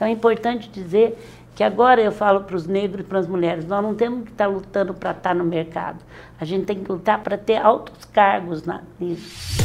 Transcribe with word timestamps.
Então 0.00 0.08
é 0.08 0.12
importante 0.12 0.70
dizer 0.70 1.18
que 1.54 1.62
agora 1.62 2.00
eu 2.00 2.10
falo 2.10 2.44
para 2.44 2.56
os 2.56 2.66
negros 2.66 3.02
e 3.02 3.04
para 3.06 3.18
as 3.18 3.26
mulheres, 3.26 3.66
nós 3.66 3.82
não 3.82 3.94
temos 3.94 4.24
que 4.24 4.30
estar 4.30 4.46
tá 4.46 4.50
lutando 4.50 4.94
para 4.94 5.10
estar 5.10 5.20
tá 5.20 5.34
no 5.34 5.44
mercado. 5.44 6.02
A 6.40 6.44
gente 6.46 6.64
tem 6.64 6.82
que 6.82 6.90
lutar 6.90 7.22
para 7.22 7.36
ter 7.36 7.58
altos 7.58 8.06
cargos 8.06 8.62
na, 8.62 8.82
nisso. 8.98 9.60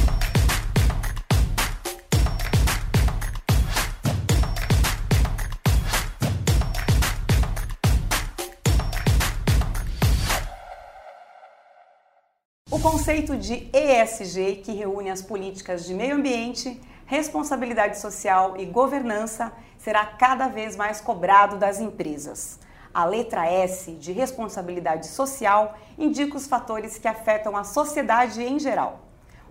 O 12.70 12.78
conceito 12.82 13.38
de 13.38 13.70
ESG, 13.72 14.64
que 14.66 14.74
reúne 14.74 15.10
as 15.10 15.22
políticas 15.22 15.86
de 15.86 15.94
meio 15.94 16.16
ambiente, 16.16 16.78
responsabilidade 17.06 18.00
social 18.00 18.56
e 18.58 18.66
governança, 18.66 19.52
será 19.86 20.04
cada 20.04 20.48
vez 20.48 20.76
mais 20.76 21.00
cobrado 21.00 21.58
das 21.58 21.80
empresas. 21.80 22.60
A 22.92 23.06
letra 23.06 23.46
S, 23.46 23.92
de 23.92 24.12
responsabilidade 24.12 25.06
social, 25.06 25.78
indica 25.96 26.36
os 26.36 26.48
fatores 26.48 26.98
que 26.98 27.08
afetam 27.08 27.56
a 27.56 27.64
sociedade 27.64 28.42
em 28.42 28.58
geral. 28.58 29.02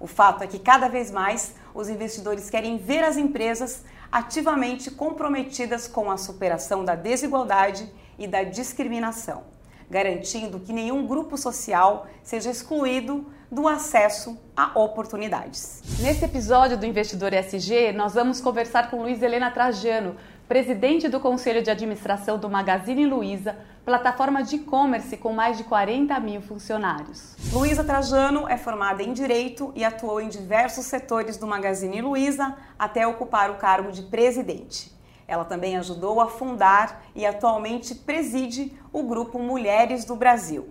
O 0.00 0.09
fato 0.09 0.42
é 0.42 0.48
que 0.48 0.59
cada 0.59 0.88
vez 0.88 1.09
mais 1.09 1.54
os 1.73 1.88
investidores 1.88 2.50
querem 2.50 2.78
ver 2.78 3.04
as 3.04 3.16
empresas 3.16 3.84
ativamente 4.10 4.90
comprometidas 4.90 5.86
com 5.86 6.10
a 6.10 6.16
superação 6.16 6.84
da 6.84 6.96
desigualdade 6.96 7.88
e 8.18 8.26
da 8.26 8.42
discriminação 8.42 9.53
garantindo 9.91 10.61
que 10.61 10.73
nenhum 10.73 11.06
grupo 11.06 11.37
social 11.37 12.06
seja 12.23 12.51
excluído 12.51 13.27
do 13.51 13.69
acesso 13.69 14.37
a 14.57 14.79
oportunidades. 14.79 15.83
Nesse 16.01 16.24
episódio 16.24 16.77
do 16.77 16.87
Investidor 16.87 17.33
SG, 17.33 17.93
nós 17.93 18.15
vamos 18.15 18.41
conversar 18.41 18.91
com 18.91 19.02
Luiz 19.02 19.23
Helena 19.23 19.51
Trajano, 19.51 20.16
presidente 20.48 21.09
do 21.09 21.20
Conselho 21.20 21.62
de 21.62 21.70
Administração 21.70 22.38
do 22.38 22.51
Magazine 22.51 23.07
Luiza, 23.07 23.57
plataforma 23.84 24.43
de 24.43 24.57
e-commerce 24.57 25.16
com 25.16 25.32
mais 25.32 25.57
de 25.57 25.65
40 25.65 26.19
mil 26.21 26.41
funcionários. 26.41 27.37
Luísa 27.52 27.85
Trajano 27.85 28.48
é 28.48 28.57
formada 28.57 29.02
em 29.02 29.13
Direito 29.13 29.73
e 29.74 29.85
atuou 29.85 30.21
em 30.21 30.29
diversos 30.29 30.87
setores 30.87 31.37
do 31.37 31.46
Magazine 31.46 32.01
Luiza 32.01 32.57
até 32.79 33.07
ocupar 33.07 33.51
o 33.51 33.57
cargo 33.57 33.93
de 33.93 34.02
presidente. 34.02 34.93
Ela 35.26 35.44
também 35.44 35.76
ajudou 35.76 36.20
a 36.20 36.26
fundar 36.26 37.02
e 37.14 37.24
atualmente 37.24 37.94
preside 37.94 38.72
o 38.92 39.02
grupo 39.02 39.38
Mulheres 39.38 40.04
do 40.04 40.14
Brasil. 40.14 40.68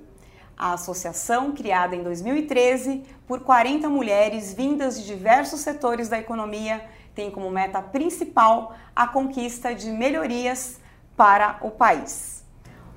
A 0.57 0.73
associação, 0.73 1.51
criada 1.51 1.95
em 1.95 2.03
2013 2.03 3.03
por 3.27 3.39
40 3.39 3.89
mulheres 3.89 4.53
vindas 4.53 4.99
de 4.99 5.07
diversos 5.07 5.61
setores 5.61 6.07
da 6.07 6.19
economia, 6.19 6.81
tem 7.15 7.31
como 7.31 7.49
meta 7.49 7.81
principal 7.81 8.75
a 8.95 9.07
conquista 9.07 9.73
de 9.73 9.89
melhorias 9.89 10.79
para 11.17 11.57
o 11.61 11.71
país. 11.71 12.43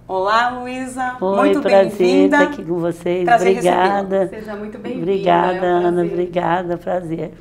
Olá, 0.09 0.51
Luísa. 0.51 1.17
Muito 1.21 1.61
bem-vinda. 1.61 2.39
aqui 2.39 2.65
com 2.65 2.79
vocês. 2.79 3.25
Prazer 3.25 3.57
obrigada. 3.59 4.29
Seja 4.29 4.55
muito 4.55 4.79
bem-vinda. 4.79 5.03
Obrigada, 5.03 5.67
é 5.67 5.75
um 5.75 5.87
Ana. 5.87 6.05
Obrigada. 6.05 6.79
Prazer. 6.79 7.33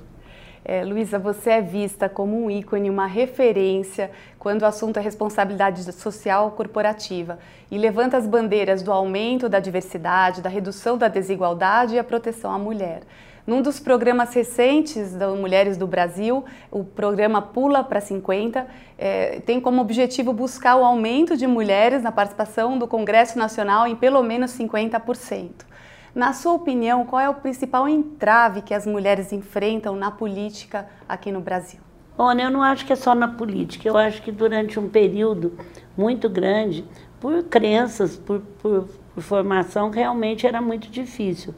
É, 0.67 0.83
Luísa, 0.83 1.19
você 1.19 1.51
é 1.51 1.61
vista 1.61 2.09
como 2.09 2.43
um 2.43 2.49
ícone, 2.49 2.89
uma 2.89 3.05
referência 3.05 4.09
quando 4.39 4.63
o 4.63 4.65
assunto 4.65 4.97
é 4.97 5.01
responsabilidade 5.01 5.83
social 5.93 6.49
corporativa 6.51 7.37
e 7.69 7.77
levanta 7.77 8.17
as 8.17 8.25
bandeiras 8.25 8.81
do 8.81 8.91
aumento 8.91 9.47
da 9.47 9.59
diversidade, 9.59 10.41
da 10.41 10.49
redução 10.49 10.97
da 10.97 11.07
desigualdade 11.07 11.93
e 11.93 11.99
a 11.99 12.03
proteção 12.03 12.51
à 12.51 12.57
mulher. 12.57 13.03
Num 13.45 13.61
dos 13.61 13.79
programas 13.79 14.33
recentes 14.33 15.13
da 15.13 15.27
Mulheres 15.29 15.77
do 15.77 15.85
Brasil, 15.85 16.43
o 16.71 16.83
programa 16.83 17.43
Pula 17.43 17.83
para 17.83 18.01
50, 18.01 18.65
é, 18.97 19.39
tem 19.41 19.61
como 19.61 19.79
objetivo 19.79 20.33
buscar 20.33 20.77
o 20.77 20.83
aumento 20.83 21.37
de 21.37 21.45
mulheres 21.45 22.01
na 22.01 22.11
participação 22.11 22.79
do 22.79 22.87
Congresso 22.87 23.37
Nacional 23.37 23.85
em 23.85 23.95
pelo 23.95 24.23
menos 24.23 24.49
50%. 24.57 25.74
Na 26.15 26.31
sua 26.31 26.53
opinião, 26.53 27.05
qual 27.05 27.19
é 27.19 27.27
o 27.27 27.33
principal 27.33 27.89
entrave 27.89 28.61
que 28.61 28.73
as 28.73 28.87
mulheres 28.87 29.33
enfrentam 29.33 29.97
na 29.97 30.09
política 30.09 30.87
aqui 31.09 31.29
no 31.29 31.41
Brasil? 31.41 31.81
Olha, 32.17 32.43
eu 32.43 32.49
não 32.49 32.63
acho 32.63 32.85
que 32.85 32.93
é 32.93 32.95
só 32.95 33.13
na 33.13 33.27
política, 33.27 33.89
eu 33.89 33.97
acho 33.97 34.21
que 34.21 34.31
durante 34.31 34.79
um 34.79 34.87
período 34.87 35.51
muito 35.97 36.29
grande, 36.29 36.85
por 37.19 37.43
crenças, 37.43 38.15
por, 38.15 38.39
por, 38.61 38.87
por 39.13 39.21
formação, 39.21 39.89
realmente 39.89 40.47
era 40.47 40.61
muito 40.61 40.89
difícil. 40.89 41.53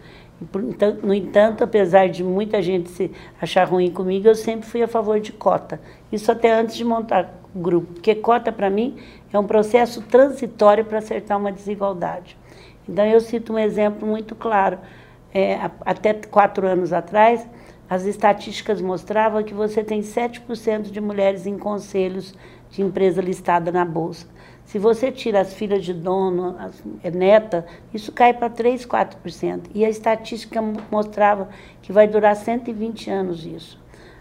No 1.04 1.14
entanto, 1.14 1.64
apesar 1.64 2.10
de 2.10 2.24
muita 2.24 2.60
gente 2.60 2.90
se 2.90 3.12
achar 3.40 3.68
ruim 3.68 3.92
comigo, 3.92 4.28
eu 4.28 4.34
sempre 4.34 4.68
fui 4.68 4.82
a 4.82 4.88
favor 4.88 5.20
de 5.20 5.32
cota. 5.32 5.80
Isso 6.12 6.32
até 6.32 6.52
antes 6.52 6.76
de 6.76 6.84
montar 6.84 7.32
o 7.54 7.60
grupo, 7.60 7.94
porque 7.94 8.16
cota 8.16 8.52
para 8.52 8.72
mim 8.72 8.98
é 9.32 9.38
um 9.38 9.46
processo 9.46 10.02
transitório 10.02 10.84
para 10.84 10.98
acertar 10.98 11.38
uma 11.38 11.52
desigualdade. 11.52 12.36
Então, 12.88 13.06
eu 13.06 13.20
cito 13.20 13.54
um 13.54 13.60
exemplo 13.60 14.08
muito 14.08 14.36
claro. 14.36 14.80
É, 15.34 15.60
até 15.86 16.14
quatro 16.14 16.66
anos 16.66 16.94
atrás, 16.94 17.46
as 17.90 18.06
estatísticas 18.06 18.82
mostravam 18.82 19.44
que 19.44 19.54
você 19.54 19.84
tem 19.84 20.02
7% 20.02 20.92
de 20.92 21.00
mulheres 21.00 21.46
em 21.46 21.58
conselhos 21.58 22.34
de 22.70 22.82
empresa 22.82 23.22
listada 23.22 23.72
na 23.72 23.86
Bolsa. 23.86 24.28
Se 24.66 24.78
você 24.78 25.10
tira 25.10 25.40
as 25.40 25.54
filhas 25.54 25.86
de 25.86 25.94
dono, 25.94 26.58
as 26.60 26.84
é, 27.02 27.10
neta, 27.10 27.66
isso 27.94 28.12
cai 28.12 28.34
para 28.34 28.50
3, 28.50 28.86
4%. 28.86 29.62
E 29.74 29.86
a 29.86 29.90
estatística 29.90 30.62
mostrava 30.92 31.48
que 31.82 31.94
vai 31.94 32.06
durar 32.06 32.36
120 32.36 33.10
anos 33.10 33.46
isso. 33.46 33.80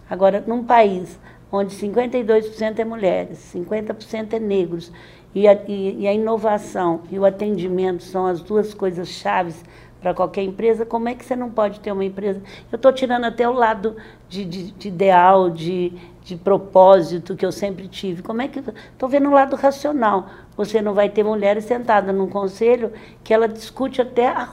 Agora, 0.08 0.44
num 0.46 0.62
país 0.62 1.18
onde 1.50 1.74
52% 1.74 2.78
é 2.78 2.84
mulheres, 2.84 3.38
50% 3.52 4.34
é 4.34 4.38
negros, 4.38 4.92
e 5.36 5.46
a, 5.46 5.52
e, 5.68 6.00
e 6.00 6.08
a 6.08 6.14
inovação 6.14 7.02
e 7.10 7.18
o 7.18 7.26
atendimento 7.26 8.02
são 8.02 8.24
as 8.24 8.40
duas 8.40 8.72
coisas 8.72 9.06
chaves 9.08 9.62
para 10.00 10.14
qualquer 10.14 10.42
empresa, 10.42 10.86
como 10.86 11.10
é 11.10 11.14
que 11.14 11.26
você 11.26 11.36
não 11.36 11.50
pode 11.50 11.78
ter 11.80 11.92
uma 11.92 12.04
empresa? 12.04 12.40
Eu 12.72 12.76
estou 12.76 12.90
tirando 12.90 13.24
até 13.24 13.46
o 13.46 13.52
lado 13.52 13.96
de, 14.30 14.46
de, 14.46 14.70
de, 14.70 14.88
ideal, 14.88 15.50
de, 15.50 15.92
de 16.22 16.36
propósito 16.36 17.36
que 17.36 17.44
eu 17.44 17.52
sempre 17.52 17.86
tive. 17.86 18.22
Como 18.22 18.40
é 18.40 18.48
que. 18.48 18.60
Estou 18.60 19.08
vendo 19.08 19.28
o 19.28 19.32
lado 19.32 19.56
racional. 19.56 20.26
Você 20.56 20.80
não 20.80 20.94
vai 20.94 21.08
ter 21.08 21.22
mulheres 21.22 21.64
sentadas 21.64 22.14
num 22.14 22.28
conselho 22.28 22.92
que 23.24 23.34
ela 23.34 23.48
discute 23.48 24.00
até 24.00 24.28
a, 24.28 24.50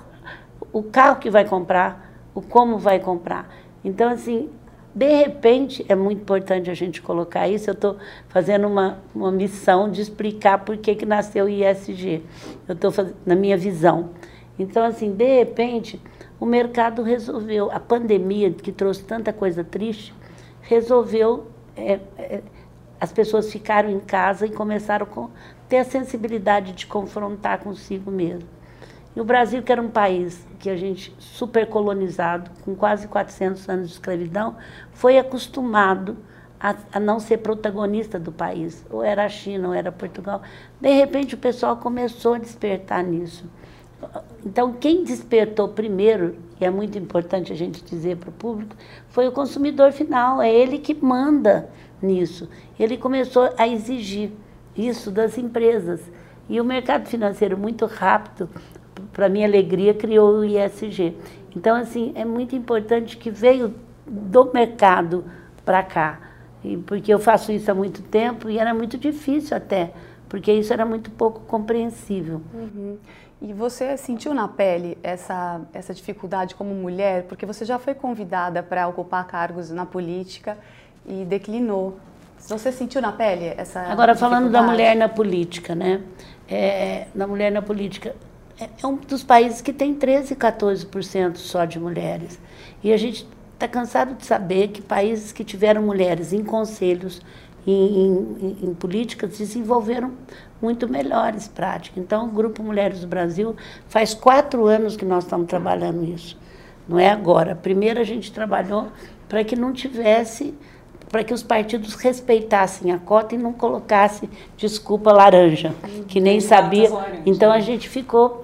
o 0.72 0.84
carro 0.84 1.18
que 1.18 1.30
vai 1.30 1.46
comprar, 1.46 2.14
o 2.34 2.42
como 2.42 2.78
vai 2.78 3.00
comprar. 3.00 3.48
Então, 3.86 4.10
assim, 4.10 4.50
de 4.96 5.08
repente, 5.08 5.84
é 5.90 5.96
muito 5.96 6.22
importante 6.22 6.70
a 6.70 6.74
gente 6.74 7.02
colocar 7.02 7.48
isso. 7.48 7.70
Eu 7.70 7.74
estou 7.74 7.98
fazendo 8.30 8.68
uma, 8.68 9.00
uma 9.14 9.32
missão 9.32 9.90
de 9.90 10.02
explicar 10.02 10.60
por 10.60 10.78
que, 10.78 10.94
que 10.94 11.06
nasceu 11.06 11.46
o 11.46 11.50
ISG. 11.50 12.24
Eu 12.68 12.76
estou 12.76 12.92
na 13.26 13.36
minha 13.36 13.58
visão. 13.58 14.12
Então, 14.58 14.86
assim, 14.86 15.12
de 15.12 15.40
repente, 15.40 16.00
o 16.40 16.46
mercado 16.46 17.02
resolveu, 17.02 17.72
a 17.72 17.80
pandemia 17.80 18.52
que 18.52 18.72
trouxe 18.72 19.04
tanta 19.04 19.34
coisa 19.34 19.64
triste, 19.64 20.14
resolveu. 20.62 21.48
É, 21.76 22.00
é, 22.18 22.42
as 23.02 23.12
pessoas 23.12 23.52
ficaram 23.52 23.90
em 23.90 24.00
casa 24.00 24.46
e 24.46 24.52
começaram 24.52 25.06
a 25.06 25.28
ter 25.68 25.78
a 25.78 25.84
sensibilidade 25.84 26.72
de 26.72 26.86
confrontar 26.86 27.60
consigo 27.60 28.12
mesmo. 28.12 28.48
E 29.16 29.22
o 29.22 29.24
Brasil, 29.24 29.62
que 29.62 29.72
era 29.72 29.82
um 29.82 29.90
país 29.90 30.46
que 30.60 30.70
a 30.70 30.76
gente 30.76 31.16
super 31.20 31.68
colonizado, 31.68 32.50
com 32.64 32.76
quase 32.76 33.08
400 33.08 33.70
anos 33.70 33.88
de 33.88 33.94
escravidão, 33.94 34.56
foi 34.92 35.20
acostumado 35.20 36.18
a, 36.60 36.76
a, 36.94 37.00
não 37.00 37.20
ser 37.20 37.38
protagonista 37.40 38.18
do 38.18 38.32
país. 38.32 38.86
Ou 38.90 39.04
era 39.04 39.26
a 39.26 39.30
China, 39.30 39.68
ou 39.68 39.74
era 39.74 39.92
Portugal. 39.92 40.42
De 40.80 40.92
repente, 40.92 41.36
o 41.36 41.38
pessoal 41.38 41.78
começou 41.78 42.36
a 42.36 42.40
despertar 42.40 43.04
nisso. 43.04 43.46
Então, 44.46 44.74
quem 44.74 45.04
despertou 45.04 45.70
primeiro, 45.70 46.36
e 46.60 46.66
é 46.66 46.70
muito 46.70 46.98
importante 46.98 47.54
a 47.54 47.56
gente 47.56 47.84
dizer 47.84 48.18
para 48.18 48.30
o 48.30 48.34
público, 48.34 48.76
foi 49.10 49.28
o 49.28 49.32
consumidor 49.32 49.92
final. 49.92 50.42
É 50.42 50.52
ele 50.52 50.80
que 50.80 50.94
manda 50.94 51.70
nisso. 52.02 52.50
Ele 52.80 52.98
começou 52.98 53.54
a 53.58 53.68
exigir 53.68 54.32
isso 54.76 55.12
das 55.12 55.38
empresas. 55.38 56.02
E 56.50 56.60
o 56.60 56.66
mercado 56.66 57.08
financeiro, 57.08 57.58
muito 57.58 57.86
rápido, 57.86 58.50
para 59.14 59.30
minha 59.30 59.48
alegria, 59.48 59.94
criou 59.94 60.40
o 60.40 60.44
ISG. 60.44 61.16
Então, 61.56 61.76
assim, 61.76 62.12
é 62.16 62.26
muito 62.26 62.56
importante 62.56 63.16
que 63.16 63.30
veio 63.30 63.74
do 64.06 64.52
mercado 64.52 65.24
para 65.64 65.82
cá. 65.84 66.20
E 66.64 66.78
porque 66.78 67.14
eu 67.14 67.20
faço 67.20 67.52
isso 67.52 67.70
há 67.70 67.74
muito 67.74 68.02
tempo 68.02 68.50
e 68.50 68.58
era 68.58 68.74
muito 68.74 68.98
difícil 68.98 69.56
até, 69.56 69.92
porque 70.28 70.52
isso 70.52 70.74
era 70.74 70.86
muito 70.86 71.12
pouco 71.12 71.42
compreensível. 71.42 72.42
Uhum. 72.54 72.98
E 73.42 73.52
você 73.52 73.98
sentiu 73.98 74.34
na 74.34 74.48
pele 74.48 74.98
essa, 75.04 75.62
essa 75.74 75.94
dificuldade 75.94 76.56
como 76.56 76.74
mulher? 76.74 77.24
Porque 77.24 77.46
você 77.46 77.66
já 77.66 77.78
foi 77.78 77.94
convidada 77.94 78.64
para 78.64 78.88
ocupar 78.88 79.28
cargos 79.28 79.70
na 79.70 79.86
política 79.86 80.58
e 81.06 81.26
declinou. 81.26 81.98
Você 82.40 82.72
sentiu 82.72 83.02
na 83.02 83.12
pele 83.12 83.54
essa 83.58 83.82
Agora, 83.82 84.16
falando 84.16 84.50
da 84.50 84.62
mulher 84.62 84.96
na 84.96 85.10
política, 85.10 85.76
né? 85.76 86.02
É, 86.48 87.08
na 87.14 87.28
mulher 87.28 87.52
na 87.52 87.62
política, 87.62 88.16
é, 88.60 88.70
é 88.82 88.88
um 88.88 88.96
dos 88.96 89.24
países 89.24 89.62
que 89.62 89.74
tem 89.74 89.94
13, 89.94 90.36
14% 90.36 91.38
só 91.38 91.66
de 91.66 91.80
mulheres. 91.80 92.40
E 92.84 92.92
a 92.92 92.98
gente 92.98 93.28
está 93.54 93.68
cansado 93.68 94.16
de 94.16 94.26
saber 94.26 94.70
que 94.70 94.82
países 94.82 95.32
que 95.32 95.44
tiveram 95.44 95.82
mulheres 95.82 96.34
em 96.34 96.44
conselhos, 96.44 97.22
em, 97.66 97.74
em, 97.74 98.58
em 98.64 98.74
políticas 98.74 99.38
desenvolveram 99.38 100.12
muito 100.62 100.88
melhores 100.88 101.48
práticas. 101.48 102.04
Então, 102.04 102.26
o 102.26 102.32
Grupo 102.32 102.64
Mulheres 102.64 103.02
do 103.02 103.08
Brasil 103.08 103.56
faz 103.88 104.14
quatro 104.14 104.66
anos 104.66 104.96
que 104.96 105.06
nós 105.06 105.24
estamos 105.24 105.48
trabalhando 105.48 106.04
isso. 106.04 106.38
Não 106.88 107.00
é 107.00 107.10
agora. 107.10 107.56
Primeiro 107.56 108.00
a 108.00 108.04
gente 108.04 108.32
trabalhou 108.32 108.88
para 109.30 109.44
que 109.44 109.56
não 109.56 109.72
tivesse, 109.72 110.54
para 111.10 111.24
que 111.24 111.34
os 111.34 111.44
partidos 111.44 111.96
respeitassem 111.96 112.92
a 112.92 112.98
cota 112.98 113.36
e 113.36 113.38
não 113.38 113.54
colocasse 113.54 114.30
desculpa 114.58 115.12
laranja, 115.12 115.74
que 116.08 116.20
nem 116.20 116.40
sabia. 116.40 116.90
Então 117.26 117.52
a 117.52 117.60
gente 117.60 117.88
ficou 117.88 118.43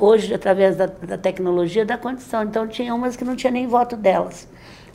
hoje 0.00 0.34
através 0.34 0.76
da, 0.76 0.86
da 0.86 1.18
tecnologia 1.18 1.84
da 1.84 1.96
condição. 1.96 2.42
Então 2.42 2.66
tinha 2.66 2.94
umas 2.94 3.16
que 3.16 3.24
não 3.24 3.36
tinha 3.36 3.50
nem 3.50 3.66
voto 3.66 3.96
delas. 3.96 4.48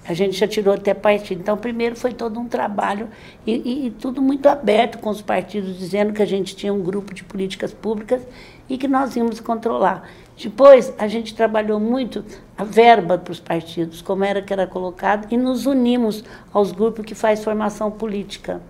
A 0.05 0.13
gente 0.13 0.37
já 0.37 0.47
tirou 0.47 0.73
até 0.73 0.93
partido. 0.93 1.39
Então, 1.39 1.57
primeiro 1.57 1.95
foi 1.95 2.13
todo 2.13 2.37
um 2.39 2.47
trabalho 2.47 3.07
e, 3.47 3.53
e, 3.53 3.87
e, 3.87 3.91
tudo 3.91 4.21
muito 4.21 4.47
aberto 4.47 4.97
com 4.97 5.09
os 5.09 5.21
partidos, 5.21 5.77
dizendo 5.77 6.11
que 6.11 6.21
a 6.21 6.25
gente 6.25 6.55
tinha 6.55 6.73
um 6.73 6.81
grupo 6.81 7.13
de 7.13 7.23
políticas 7.23 7.73
públicas 7.73 8.21
e 8.67 8.77
que 8.77 8.87
nós 8.87 9.15
íamos 9.15 9.39
controlar. 9.39 10.09
Depois, 10.37 10.93
a 10.97 11.07
gente 11.07 11.33
trabalhou 11.33 11.79
muito 11.79 12.25
a 12.57 12.65
verba 12.65 13.17
para 13.17 13.31
os 13.31 13.39
partidos, 13.39 14.01
como 14.01 14.25
era 14.25 14.41
que 14.41 14.51
era 14.51 14.67
colocado, 14.67 15.31
e 15.31 15.37
nos 15.37 15.65
unimos 15.65 16.23
aos 16.51 16.71
grupos 16.71 17.05
que 17.05 17.15
faz 17.15 17.43
formação 17.43 17.89
política. 17.89 18.61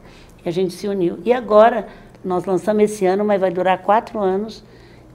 E 0.46 0.50
a 0.50 0.52
gente 0.52 0.74
se 0.74 0.88
uniu. 0.88 1.20
E 1.26 1.34
agora, 1.34 1.88
nós 2.24 2.46
lançamos 2.46 2.84
esse 2.84 3.06
ano, 3.08 3.26
mas 3.26 3.42
vai 3.42 3.50
durar 3.50 3.80
quatro 3.80 4.20
anos, 4.20 4.64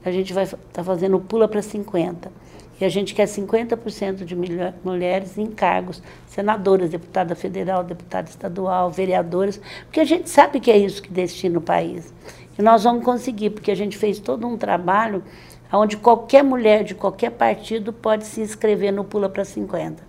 a 0.03 0.11
gente 0.11 0.33
vai 0.33 0.43
estar 0.43 0.57
tá 0.71 0.83
fazendo 0.83 1.19
Pula 1.19 1.47
para 1.47 1.61
50 1.61 2.31
e 2.79 2.85
a 2.85 2.89
gente 2.89 3.13
quer 3.13 3.25
50% 3.25 4.23
de 4.23 4.35
mulheres 4.83 5.37
em 5.37 5.47
cargos, 5.47 6.01
senadoras, 6.27 6.89
deputada 6.89 7.35
federal, 7.35 7.83
deputada 7.83 8.29
estadual, 8.29 8.89
vereadoras, 8.89 9.59
porque 9.83 9.99
a 9.99 10.05
gente 10.05 10.29
sabe 10.29 10.59
que 10.59 10.71
é 10.71 10.77
isso 10.77 11.01
que 11.01 11.11
destina 11.11 11.57
o 11.59 11.61
país. 11.61 12.13
E 12.57 12.61
nós 12.61 12.83
vamos 12.83 13.03
conseguir, 13.03 13.49
porque 13.49 13.71
a 13.71 13.75
gente 13.75 13.97
fez 13.97 14.19
todo 14.19 14.47
um 14.47 14.57
trabalho 14.57 15.23
onde 15.71 15.97
qualquer 15.97 16.43
mulher 16.43 16.83
de 16.83 16.95
qualquer 16.95 17.31
partido 17.31 17.91
pode 17.91 18.25
se 18.25 18.41
inscrever 18.41 18.93
no 18.93 19.03
Pula 19.03 19.29
para 19.29 19.43
50. 19.43 20.01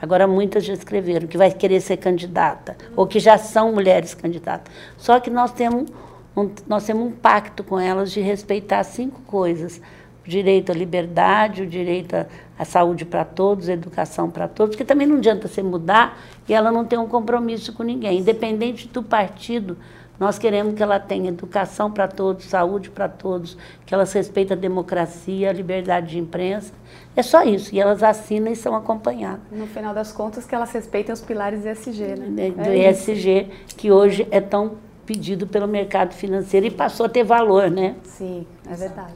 Agora 0.00 0.26
muitas 0.26 0.64
já 0.64 0.72
escreveram 0.72 1.26
que 1.26 1.38
vai 1.38 1.50
querer 1.50 1.80
ser 1.80 1.98
candidata, 1.98 2.76
ou 2.96 3.06
que 3.06 3.20
já 3.20 3.38
são 3.38 3.72
mulheres 3.72 4.12
candidatas. 4.14 4.72
Só 4.96 5.20
que 5.20 5.30
nós 5.30 5.52
temos 5.52 5.90
um, 6.36 6.50
nós 6.66 6.84
temos 6.84 7.06
um 7.06 7.10
pacto 7.10 7.62
com 7.62 7.78
elas 7.78 8.10
de 8.12 8.20
respeitar 8.20 8.82
cinco 8.84 9.20
coisas 9.22 9.80
o 10.26 10.28
direito 10.28 10.72
à 10.72 10.74
liberdade, 10.74 11.62
o 11.62 11.66
direito 11.66 12.14
à 12.58 12.64
saúde 12.64 13.04
para 13.04 13.24
todos, 13.24 13.68
à 13.68 13.72
educação 13.72 14.30
para 14.30 14.48
todos, 14.48 14.74
porque 14.74 14.84
também 14.84 15.06
não 15.06 15.18
adianta 15.18 15.46
você 15.46 15.62
mudar 15.62 16.18
e 16.48 16.54
ela 16.54 16.72
não 16.72 16.84
ter 16.84 16.98
um 16.98 17.06
compromisso 17.06 17.72
com 17.74 17.82
ninguém. 17.82 18.20
Independente 18.20 18.88
do 18.88 19.02
partido, 19.02 19.76
nós 20.18 20.38
queremos 20.38 20.74
que 20.74 20.82
ela 20.82 20.98
tenha 20.98 21.28
educação 21.28 21.90
para 21.90 22.08
todos, 22.08 22.46
saúde 22.46 22.88
para 22.88 23.08
todos, 23.08 23.58
que 23.84 23.92
elas 23.92 24.12
respeitem 24.12 24.56
a 24.56 24.60
democracia, 24.60 25.50
a 25.50 25.52
liberdade 25.52 26.12
de 26.12 26.18
imprensa. 26.18 26.72
É 27.16 27.22
só 27.22 27.42
isso. 27.42 27.74
E 27.74 27.80
elas 27.80 28.02
assinam 28.02 28.50
e 28.50 28.56
são 28.56 28.74
acompanhadas. 28.74 29.42
No 29.50 29.66
final 29.66 29.92
das 29.92 30.12
contas, 30.12 30.46
que 30.46 30.54
elas 30.54 30.70
respeitem 30.72 31.12
os 31.12 31.20
pilares 31.20 31.66
ESG, 31.66 32.02
né? 32.16 32.50
Do 32.50 32.70
é 32.70 32.90
ESG, 32.90 33.50
isso. 33.66 33.76
que 33.76 33.90
hoje 33.90 34.26
é 34.30 34.40
tão 34.40 34.76
pedido 35.04 35.46
pelo 35.46 35.66
mercado 35.66 36.14
financeiro 36.14 36.66
e 36.66 36.70
passou 36.70 37.06
a 37.06 37.08
ter 37.08 37.24
valor, 37.24 37.70
né? 37.70 37.96
Sim, 38.04 38.46
é 38.66 38.74
verdade. 38.74 39.14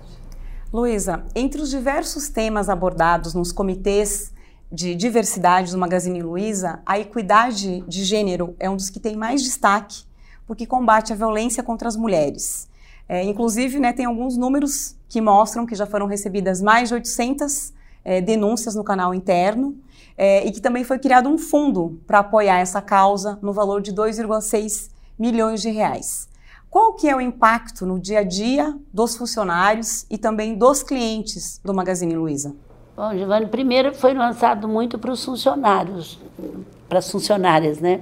Luísa, 0.73 1.25
entre 1.35 1.61
os 1.61 1.71
diversos 1.71 2.29
temas 2.29 2.69
abordados 2.69 3.33
nos 3.35 3.53
comitês 3.53 4.33
de 4.71 4.95
diversidade 4.95 5.73
do 5.73 5.79
Magazine 5.79 6.23
Luiza, 6.23 6.81
a 6.85 6.99
equidade 6.99 7.83
de 7.89 8.05
gênero 8.05 8.55
é 8.61 8.69
um 8.69 8.77
dos 8.77 8.91
que 8.91 9.01
tem 9.01 9.17
mais 9.17 9.43
destaque, 9.43 10.05
porque 10.47 10.67
combate 10.67 11.13
a 11.13 11.17
violência 11.17 11.63
contra 11.63 11.89
as 11.89 11.97
mulheres. 11.97 12.69
É, 13.09 13.23
inclusive, 13.23 13.81
né, 13.81 13.95
tem 13.95 14.05
alguns 14.05 14.37
números 14.37 14.95
que 15.09 15.21
mostram 15.21 15.65
que 15.65 15.75
já 15.75 15.87
foram 15.87 16.07
recebidas 16.07 16.61
mais 16.61 16.91
de 16.91 16.95
800 16.95 17.73
é, 18.05 18.21
denúncias 18.21 18.75
no 18.75 18.85
canal 18.85 19.15
interno 19.15 19.75
é, 20.17 20.47
e 20.47 20.53
que 20.53 20.61
também 20.61 20.85
foi 20.85 20.99
criado 20.99 21.29
um 21.29 21.39
fundo 21.39 21.99
para 22.07 22.19
apoiar 22.19 22.59
essa 22.59 22.83
causa 22.83 23.39
no 23.41 23.53
valor 23.55 23.81
de 23.81 23.93
2,6 23.95 24.91
milhões 25.19 25.61
de 25.61 25.71
reais. 25.71 26.29
Qual 26.71 26.95
que 26.95 27.09
é 27.09 27.17
o 27.17 27.21
impacto 27.21 27.87
no 27.87 27.99
dia 27.99 28.21
a 28.21 28.23
dia 28.23 28.79
dos 28.93 29.17
funcionários 29.17 30.07
e 30.11 30.19
também 30.19 30.55
dos 30.55 30.83
clientes 30.83 31.61
do 31.65 31.73
Magazine 31.73 32.15
Luiza? 32.15 32.55
Bom, 32.95 33.17
Giovanni, 33.17 33.47
primeiro 33.47 33.95
foi 33.95 34.13
lançado 34.13 34.69
muito 34.69 34.99
para 34.99 35.13
os 35.13 35.25
funcionários, 35.25 36.21
para 36.89 36.99
as 36.99 37.11
funcionárias, 37.11 37.79
né? 37.79 38.01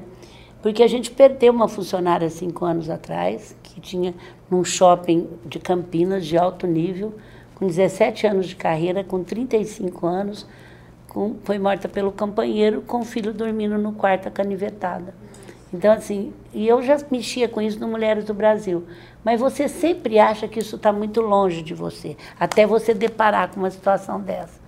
Porque 0.62 0.82
a 0.82 0.88
gente 0.88 1.10
perdeu 1.10 1.52
uma 1.52 1.68
funcionária 1.68 2.28
cinco 2.28 2.64
anos 2.64 2.90
atrás, 2.90 3.54
que 3.62 3.80
tinha 3.80 4.14
num 4.50 4.64
shopping 4.64 5.28
de 5.44 5.58
Campinas 5.58 6.26
de 6.26 6.36
alto 6.36 6.66
nível, 6.66 7.14
com 7.54 7.66
17 7.66 8.26
anos 8.26 8.46
de 8.46 8.56
carreira, 8.56 9.04
com 9.04 9.22
35 9.22 10.06
anos, 10.06 10.46
com, 11.08 11.36
foi 11.44 11.58
morta 11.58 11.88
pelo 11.88 12.10
companheiro, 12.10 12.82
com 12.82 13.00
o 13.00 13.04
filho 13.04 13.32
dormindo 13.32 13.78
no 13.78 13.92
quarto 13.92 14.30
canivetada. 14.30 15.14
Então, 15.72 15.92
assim, 15.92 16.32
e 16.54 16.66
eu 16.66 16.80
já 16.80 16.96
mexia 17.10 17.48
com 17.48 17.60
isso 17.60 17.78
no 17.80 17.88
Mulheres 17.88 18.24
do 18.24 18.32
Brasil. 18.32 18.84
Mas 19.24 19.40
você 19.40 19.68
sempre 19.68 20.18
acha 20.18 20.46
que 20.46 20.60
isso 20.60 20.76
está 20.76 20.92
muito 20.92 21.20
longe 21.20 21.62
de 21.62 21.74
você, 21.74 22.16
até 22.38 22.66
você 22.66 22.94
deparar 22.94 23.50
com 23.50 23.60
uma 23.60 23.70
situação 23.70 24.20
dessa. 24.20 24.60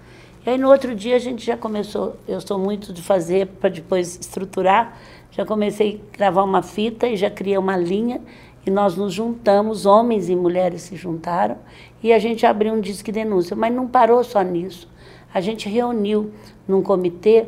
E 0.44 0.50
aí, 0.50 0.58
no 0.58 0.68
outro 0.68 0.94
dia, 0.94 1.16
a 1.16 1.18
gente 1.18 1.44
já 1.44 1.56
começou, 1.56 2.16
eu 2.26 2.40
sou 2.40 2.58
muito 2.58 2.92
de 2.92 3.02
fazer 3.02 3.46
para 3.46 3.68
depois 3.68 4.16
estruturar, 4.16 4.96
já 5.30 5.44
comecei 5.44 6.02
a 6.12 6.16
gravar 6.16 6.42
uma 6.42 6.62
fita 6.62 7.06
e 7.06 7.16
já 7.16 7.30
criei 7.30 7.58
uma 7.58 7.76
linha, 7.76 8.20
e 8.66 8.70
nós 8.70 8.96
nos 8.96 9.14
juntamos, 9.14 9.86
homens 9.86 10.28
e 10.28 10.34
mulheres 10.34 10.82
se 10.82 10.96
juntaram, 10.96 11.56
e 12.02 12.12
a 12.12 12.18
gente 12.18 12.44
abriu 12.44 12.74
um 12.74 12.80
disque 12.80 13.12
denúncia. 13.12 13.54
Mas 13.54 13.72
não 13.72 13.86
parou 13.86 14.22
só 14.24 14.42
nisso. 14.42 14.88
A 15.32 15.40
gente 15.40 15.68
reuniu 15.68 16.32
num 16.66 16.82
comitê. 16.82 17.46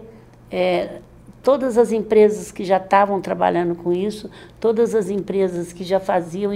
É, 0.50 1.00
todas 1.42 1.78
as 1.78 1.92
empresas 1.92 2.52
que 2.52 2.64
já 2.64 2.76
estavam 2.76 3.20
trabalhando 3.20 3.74
com 3.74 3.92
isso, 3.92 4.30
todas 4.58 4.94
as 4.94 5.08
empresas 5.08 5.72
que 5.72 5.84
já 5.84 5.98
faziam 5.98 6.52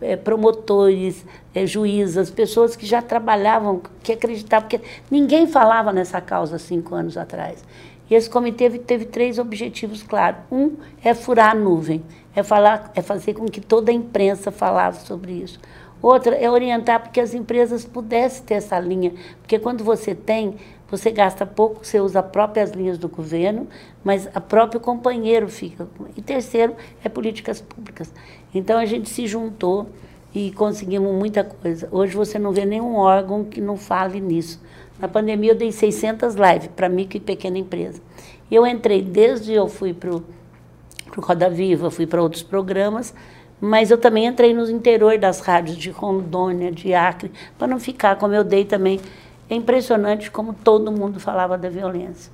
é, 0.00 0.16
promotores, 0.16 1.24
é, 1.54 1.66
juízas, 1.66 2.30
pessoas 2.30 2.74
que 2.74 2.86
já 2.86 3.02
trabalhavam, 3.02 3.82
que 4.02 4.12
acreditavam, 4.12 4.68
porque 4.68 4.86
ninguém 5.10 5.46
falava 5.46 5.92
nessa 5.92 6.20
causa 6.20 6.58
cinco 6.58 6.94
anos 6.94 7.16
atrás. 7.16 7.64
E 8.08 8.14
esse 8.14 8.30
comitê 8.30 8.70
teve, 8.70 8.78
teve 8.78 9.04
três 9.04 9.38
objetivos 9.38 10.02
claros. 10.02 10.40
Um 10.50 10.76
é 11.02 11.12
furar 11.12 11.50
a 11.50 11.54
nuvem, 11.54 12.02
é, 12.34 12.42
falar, 12.42 12.92
é 12.94 13.02
fazer 13.02 13.34
com 13.34 13.46
que 13.46 13.60
toda 13.60 13.90
a 13.90 13.94
imprensa 13.94 14.50
falasse 14.50 15.06
sobre 15.06 15.32
isso. 15.32 15.58
Outra 16.00 16.36
é 16.36 16.48
orientar 16.48 17.00
para 17.00 17.10
que 17.10 17.20
as 17.20 17.34
empresas 17.34 17.84
pudessem 17.84 18.44
ter 18.44 18.54
essa 18.54 18.78
linha, 18.78 19.12
porque 19.40 19.58
quando 19.58 19.82
você 19.82 20.14
tem, 20.14 20.54
você 20.90 21.10
gasta 21.10 21.44
pouco, 21.44 21.84
você 21.84 22.00
usa 22.00 22.20
as 22.20 22.26
próprias 22.26 22.70
linhas 22.70 22.96
do 22.96 23.08
governo, 23.08 23.66
mas 24.04 24.28
a 24.34 24.40
próprio 24.40 24.80
companheiro 24.80 25.48
fica. 25.48 25.88
E 26.16 26.22
terceiro 26.22 26.76
é 27.02 27.08
políticas 27.08 27.60
públicas. 27.60 28.12
Então 28.54 28.78
a 28.78 28.86
gente 28.86 29.08
se 29.08 29.26
juntou 29.26 29.88
e 30.34 30.52
conseguimos 30.52 31.12
muita 31.12 31.42
coisa. 31.42 31.88
Hoje 31.90 32.14
você 32.14 32.38
não 32.38 32.52
vê 32.52 32.64
nenhum 32.64 32.94
órgão 32.94 33.44
que 33.44 33.60
não 33.60 33.76
fale 33.76 34.20
nisso. 34.20 34.60
Na 34.98 35.08
pandemia 35.08 35.52
eu 35.52 35.56
dei 35.56 35.72
600 35.72 36.34
lives 36.34 36.68
para 36.74 36.88
micro 36.88 37.16
e 37.16 37.20
pequena 37.20 37.58
empresa. 37.58 38.00
Eu 38.50 38.66
entrei 38.66 39.02
desde 39.02 39.52
eu 39.52 39.68
fui 39.68 39.92
para 39.92 40.14
o 40.14 40.22
Roda 41.18 41.50
Viva, 41.50 41.90
fui 41.90 42.06
para 42.06 42.22
outros 42.22 42.42
programas, 42.42 43.12
mas 43.60 43.90
eu 43.90 43.98
também 43.98 44.26
entrei 44.26 44.54
no 44.54 44.70
interior 44.70 45.18
das 45.18 45.40
rádios 45.40 45.76
de 45.76 45.90
Rondônia, 45.90 46.70
de 46.70 46.94
Acre, 46.94 47.32
para 47.58 47.66
não 47.66 47.80
ficar, 47.80 48.16
como 48.16 48.34
eu 48.34 48.44
dei 48.44 48.64
também 48.64 49.00
é 49.48 49.54
impressionante 49.54 50.30
como 50.30 50.52
todo 50.52 50.90
mundo 50.90 51.20
falava 51.20 51.56
da 51.56 51.68
violência. 51.68 52.32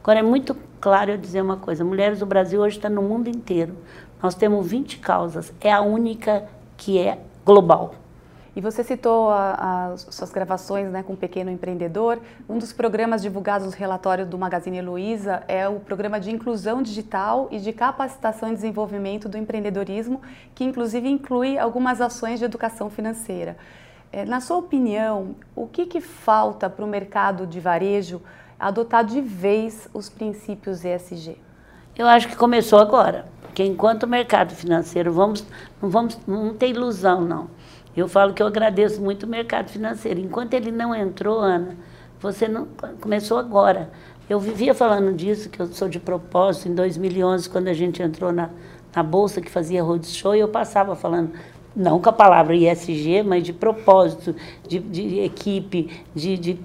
Agora, 0.00 0.20
é 0.20 0.22
muito 0.22 0.56
claro 0.80 1.10
eu 1.10 1.18
dizer 1.18 1.42
uma 1.42 1.56
coisa: 1.56 1.84
Mulheres 1.84 2.20
do 2.20 2.26
Brasil 2.26 2.60
hoje 2.60 2.76
está 2.76 2.88
no 2.88 3.02
mundo 3.02 3.28
inteiro. 3.28 3.76
Nós 4.22 4.34
temos 4.34 4.66
20 4.66 4.98
causas, 4.98 5.52
é 5.60 5.70
a 5.70 5.80
única 5.80 6.48
que 6.76 6.98
é 6.98 7.18
global. 7.44 7.94
E 8.58 8.60
você 8.60 8.82
citou 8.82 9.30
as 9.30 10.08
suas 10.10 10.32
gravações 10.32 10.90
né, 10.90 11.04
com 11.04 11.12
o 11.12 11.16
Pequeno 11.16 11.48
Empreendedor. 11.48 12.18
Um 12.48 12.58
dos 12.58 12.72
programas 12.72 13.22
divulgados 13.22 13.68
no 13.68 13.72
relatório 13.72 14.26
do 14.26 14.36
Magazine 14.36 14.82
Luiza 14.82 15.44
é 15.46 15.68
o 15.68 15.78
programa 15.78 16.18
de 16.18 16.32
inclusão 16.32 16.82
digital 16.82 17.46
e 17.52 17.60
de 17.60 17.72
capacitação 17.72 18.50
e 18.50 18.54
desenvolvimento 18.54 19.28
do 19.28 19.38
empreendedorismo, 19.38 20.20
que 20.56 20.64
inclusive 20.64 21.08
inclui 21.08 21.56
algumas 21.56 22.00
ações 22.00 22.40
de 22.40 22.46
educação 22.46 22.90
financeira. 22.90 23.56
É, 24.10 24.24
na 24.24 24.40
sua 24.40 24.56
opinião, 24.56 25.34
o 25.54 25.66
que, 25.66 25.84
que 25.84 26.00
falta 26.00 26.70
para 26.70 26.84
o 26.84 26.88
mercado 26.88 27.46
de 27.46 27.60
varejo 27.60 28.22
adotar 28.58 29.04
de 29.04 29.20
vez 29.20 29.88
os 29.92 30.08
princípios 30.08 30.84
ESG? 30.84 31.36
Eu 31.96 32.06
acho 32.06 32.28
que 32.28 32.36
começou 32.36 32.78
agora, 32.78 33.26
porque 33.42 33.62
enquanto 33.62 34.06
mercado 34.06 34.54
financeiro, 34.54 35.12
vamos, 35.12 35.44
não 35.82 35.90
vamos, 35.90 36.18
não 36.26 36.54
tem 36.54 36.70
ilusão 36.70 37.20
não. 37.20 37.50
Eu 37.94 38.08
falo 38.08 38.32
que 38.32 38.42
eu 38.42 38.46
agradeço 38.46 39.00
muito 39.02 39.24
o 39.24 39.28
mercado 39.28 39.68
financeiro. 39.68 40.20
Enquanto 40.20 40.54
ele 40.54 40.70
não 40.70 40.94
entrou, 40.94 41.40
Ana, 41.40 41.76
você 42.20 42.46
não 42.46 42.68
começou 43.00 43.36
agora. 43.36 43.90
Eu 44.30 44.38
vivia 44.38 44.72
falando 44.74 45.12
disso, 45.12 45.50
que 45.50 45.60
eu 45.60 45.66
sou 45.66 45.88
de 45.88 45.98
propósito 45.98 46.68
em 46.68 46.74
2011, 46.74 47.50
quando 47.50 47.68
a 47.68 47.72
gente 47.72 48.02
entrou 48.02 48.32
na, 48.32 48.50
na 48.94 49.02
bolsa 49.02 49.40
que 49.40 49.50
fazia 49.50 49.82
roadshow 49.82 50.36
e 50.36 50.40
eu 50.40 50.48
passava 50.48 50.94
falando 50.94 51.32
não 51.78 52.00
com 52.00 52.08
a 52.08 52.12
palavra 52.12 52.56
ISG, 52.56 53.22
mas 53.22 53.44
de 53.44 53.52
propósito, 53.52 54.34
de, 54.66 54.80
de 54.80 55.20
equipe, 55.20 56.02
de, 56.14 56.36
de, 56.36 56.60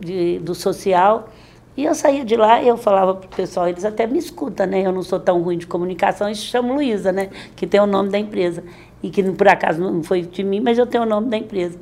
de, 0.00 0.38
do 0.38 0.54
social. 0.54 1.28
E 1.76 1.84
eu 1.84 1.94
saía 1.94 2.24
de 2.24 2.34
lá 2.34 2.62
e 2.62 2.68
eu 2.68 2.76
falava 2.76 3.14
para 3.14 3.26
o 3.26 3.36
pessoal, 3.36 3.68
eles 3.68 3.84
até 3.84 4.06
me 4.06 4.18
escutam, 4.18 4.66
né? 4.66 4.80
Eu 4.80 4.92
não 4.92 5.02
sou 5.02 5.20
tão 5.20 5.42
ruim 5.42 5.58
de 5.58 5.66
comunicação, 5.66 6.30
e 6.30 6.34
chamo 6.34 6.72
Luísa, 6.72 7.12
né? 7.12 7.28
Que 7.54 7.66
tem 7.66 7.78
o 7.80 7.86
nome 7.86 8.08
da 8.08 8.18
empresa. 8.18 8.64
E 9.02 9.10
que 9.10 9.22
por 9.32 9.48
acaso 9.48 9.80
não 9.80 10.02
foi 10.02 10.22
de 10.22 10.42
mim, 10.42 10.60
mas 10.60 10.78
eu 10.78 10.86
tenho 10.86 11.02
o 11.04 11.06
nome 11.06 11.28
da 11.28 11.36
empresa. 11.36 11.78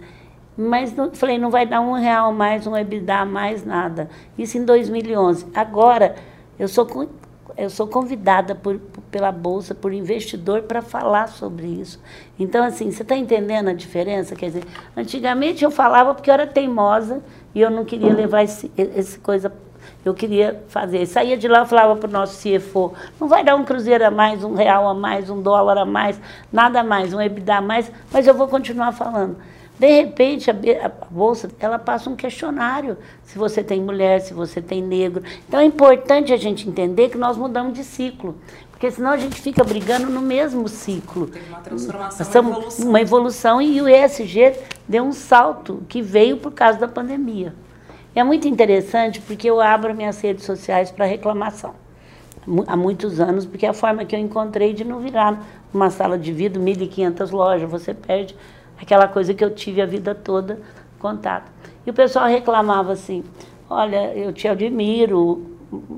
Mas 0.57 0.95
não, 0.95 1.13
falei, 1.13 1.39
não 1.39 1.51
vai 1.51 1.65
dar 1.67 1.81
um 1.81 1.93
real 1.93 2.33
mais, 2.33 2.67
um 2.67 2.77
EBITDA 2.77 3.25
mais, 3.25 3.65
nada. 3.65 4.11
Isso 4.37 4.59
em 4.59 4.65
2011. 4.65 5.47
Agora, 5.55 6.17
eu 6.59 6.67
sou, 6.69 6.87
eu 7.57 7.71
sou 7.71 7.87
convidada 7.87 8.55
por, 8.55 8.79
pela 9.11 9.31
Bolsa, 9.31 9.75
por 9.75 9.93
investidor, 9.93 10.63
para 10.63 10.83
falar 10.83 11.29
sobre 11.29 11.67
isso. 11.67 12.01
Então, 12.39 12.65
assim, 12.65 12.91
você 12.91 13.03
está 13.03 13.17
entendendo 13.17 13.69
a 13.69 13.73
diferença? 13.73 14.35
Quer 14.35 14.47
dizer, 14.47 14.65
antigamente 14.97 15.65
eu 15.65 15.71
falava 15.71 16.15
porque 16.15 16.31
eu 16.31 16.35
era 16.35 16.47
teimosa 16.47 17.23
e 17.55 17.61
eu 17.61 17.71
não 17.71 17.85
queria 17.85 18.13
levar 18.13 18.43
esse, 18.43 18.71
esse 18.77 19.19
coisa 19.19 19.53
eu 20.05 20.15
queria 20.15 20.63
fazer. 20.69 21.07
Saía 21.07 21.37
de 21.37 21.47
lá, 21.47 21.65
falava 21.65 21.97
para 21.97 22.09
o 22.09 22.13
nosso 22.13 22.37
CFO, 22.43 22.93
não 23.21 23.29
vai 23.29 23.45
dar 23.45 23.55
um 23.55 23.65
cruzeiro 23.65 24.05
a 24.05 24.11
mais, 24.11 24.43
um 24.43 24.55
real 24.55 24.89
a 24.89 24.95
mais, 24.95 25.31
um 25.31 25.41
dólar 25.41 25.79
a 25.79 25.85
mais, 25.85 26.21
nada 26.53 26.83
mais, 26.83 27.15
um 27.15 27.21
EBITDA 27.21 27.57
a 27.57 27.61
mais, 27.61 27.91
mas 28.11 28.27
eu 28.27 28.35
vou 28.35 28.49
continuar 28.49 28.93
falando. 28.93 29.37
De 29.79 29.89
repente, 29.89 30.51
a, 30.51 30.55
a, 30.55 30.89
bolsa 31.11 31.51
ela 31.59 31.79
passa 31.79 32.09
um 32.09 32.15
questionário 32.15 32.97
se 33.25 33.39
você 33.39 33.65
tem 33.65 33.81
mulher, 33.81 34.21
se 34.21 34.35
você 34.35 34.61
tem 34.61 34.83
negro. 34.83 35.23
Então 35.49 35.59
é 35.59 35.65
importante 35.65 36.33
a 36.33 36.37
gente 36.37 36.69
entender 36.69 37.09
que 37.09 37.19
nós 37.19 37.37
mudamos 37.37 37.73
de 37.73 37.83
ciclo, 37.83 38.37
porque 38.71 38.91
senão 38.91 39.11
a 39.11 39.17
gente 39.17 39.41
fica 39.41 39.65
brigando 39.65 40.11
no 40.11 40.21
mesmo 40.21 40.69
ciclo. 40.69 41.27
Tem 41.27 41.43
uma 41.49 41.61
transformação, 41.61 42.43
uma 42.43 42.51
evolução. 42.51 42.89
Uma 42.89 43.01
evolução 43.01 43.63
e 43.63 43.81
o 43.81 43.89
ESG 43.89 44.55
deu 44.87 45.05
um 45.05 45.13
salto 45.13 45.83
que 45.89 46.03
veio 46.03 46.37
por 46.37 46.53
causa 46.53 46.79
da 46.79 46.89
pandemia. 46.89 47.55
É 48.15 48.23
muito 48.23 48.47
interessante 48.47 49.21
porque 49.21 49.49
eu 49.49 49.61
abro 49.61 49.95
minhas 49.95 50.21
redes 50.21 50.45
sociais 50.45 50.91
para 50.91 51.07
reclamação. 51.07 51.75
Há 52.67 52.77
muitos 52.77 53.21
anos, 53.21 53.47
porque 53.47 53.65
é 53.65 53.69
a 53.69 53.73
forma 53.73 54.05
que 54.05 54.15
eu 54.15 54.21
encontrei 54.21 54.75
de 54.75 54.85
não 54.85 54.99
virar 54.99 55.43
uma 55.73 55.89
sala 55.89 56.19
de 56.19 56.33
vidro, 56.33 56.61
1.500 56.61 57.31
lojas, 57.31 57.71
você 57.71 57.95
perde 57.95 58.37
aquela 58.83 59.09
coisa 59.09 59.33
que 59.33 59.45
eu 59.45 59.51
tive 59.51 59.81
a 59.81 59.87
vida 59.87 60.15
toda 60.15 60.61
contato. 60.99 61.51
E 61.87 61.91
o 61.91 61.95
pessoal 61.95 62.27
reclamava 62.27 62.93
assim: 62.93 63.25
olha, 63.69 64.15
eu 64.15 64.33
te 64.33 64.49
admiro. 64.49 65.51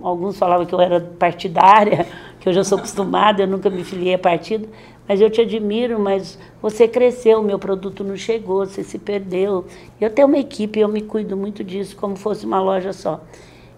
Alguns 0.02 0.38
falavam 0.38 0.64
que 0.64 0.72
eu 0.72 0.80
era 0.80 1.00
partidária, 1.00 2.06
que 2.38 2.48
eu 2.48 2.52
já 2.52 2.62
sou 2.62 2.78
acostumada, 2.78 3.42
eu 3.42 3.46
nunca 3.48 3.68
me 3.68 3.82
filiei 3.82 4.14
a 4.14 4.18
partido 4.18 4.68
mas 5.06 5.20
eu 5.20 5.28
te 5.28 5.40
admiro, 5.40 5.98
mas 6.00 6.38
você 6.62 6.88
cresceu, 6.88 7.42
meu 7.42 7.58
produto 7.58 8.02
não 8.02 8.16
chegou, 8.16 8.64
você 8.64 8.82
se 8.82 8.98
perdeu. 8.98 9.66
Eu 10.00 10.10
tenho 10.10 10.26
uma 10.26 10.38
equipe, 10.38 10.80
eu 10.80 10.88
me 10.88 11.02
cuido 11.02 11.36
muito 11.36 11.62
disso, 11.62 11.94
como 11.96 12.16
fosse 12.16 12.46
uma 12.46 12.60
loja 12.60 12.92
só. 12.92 13.22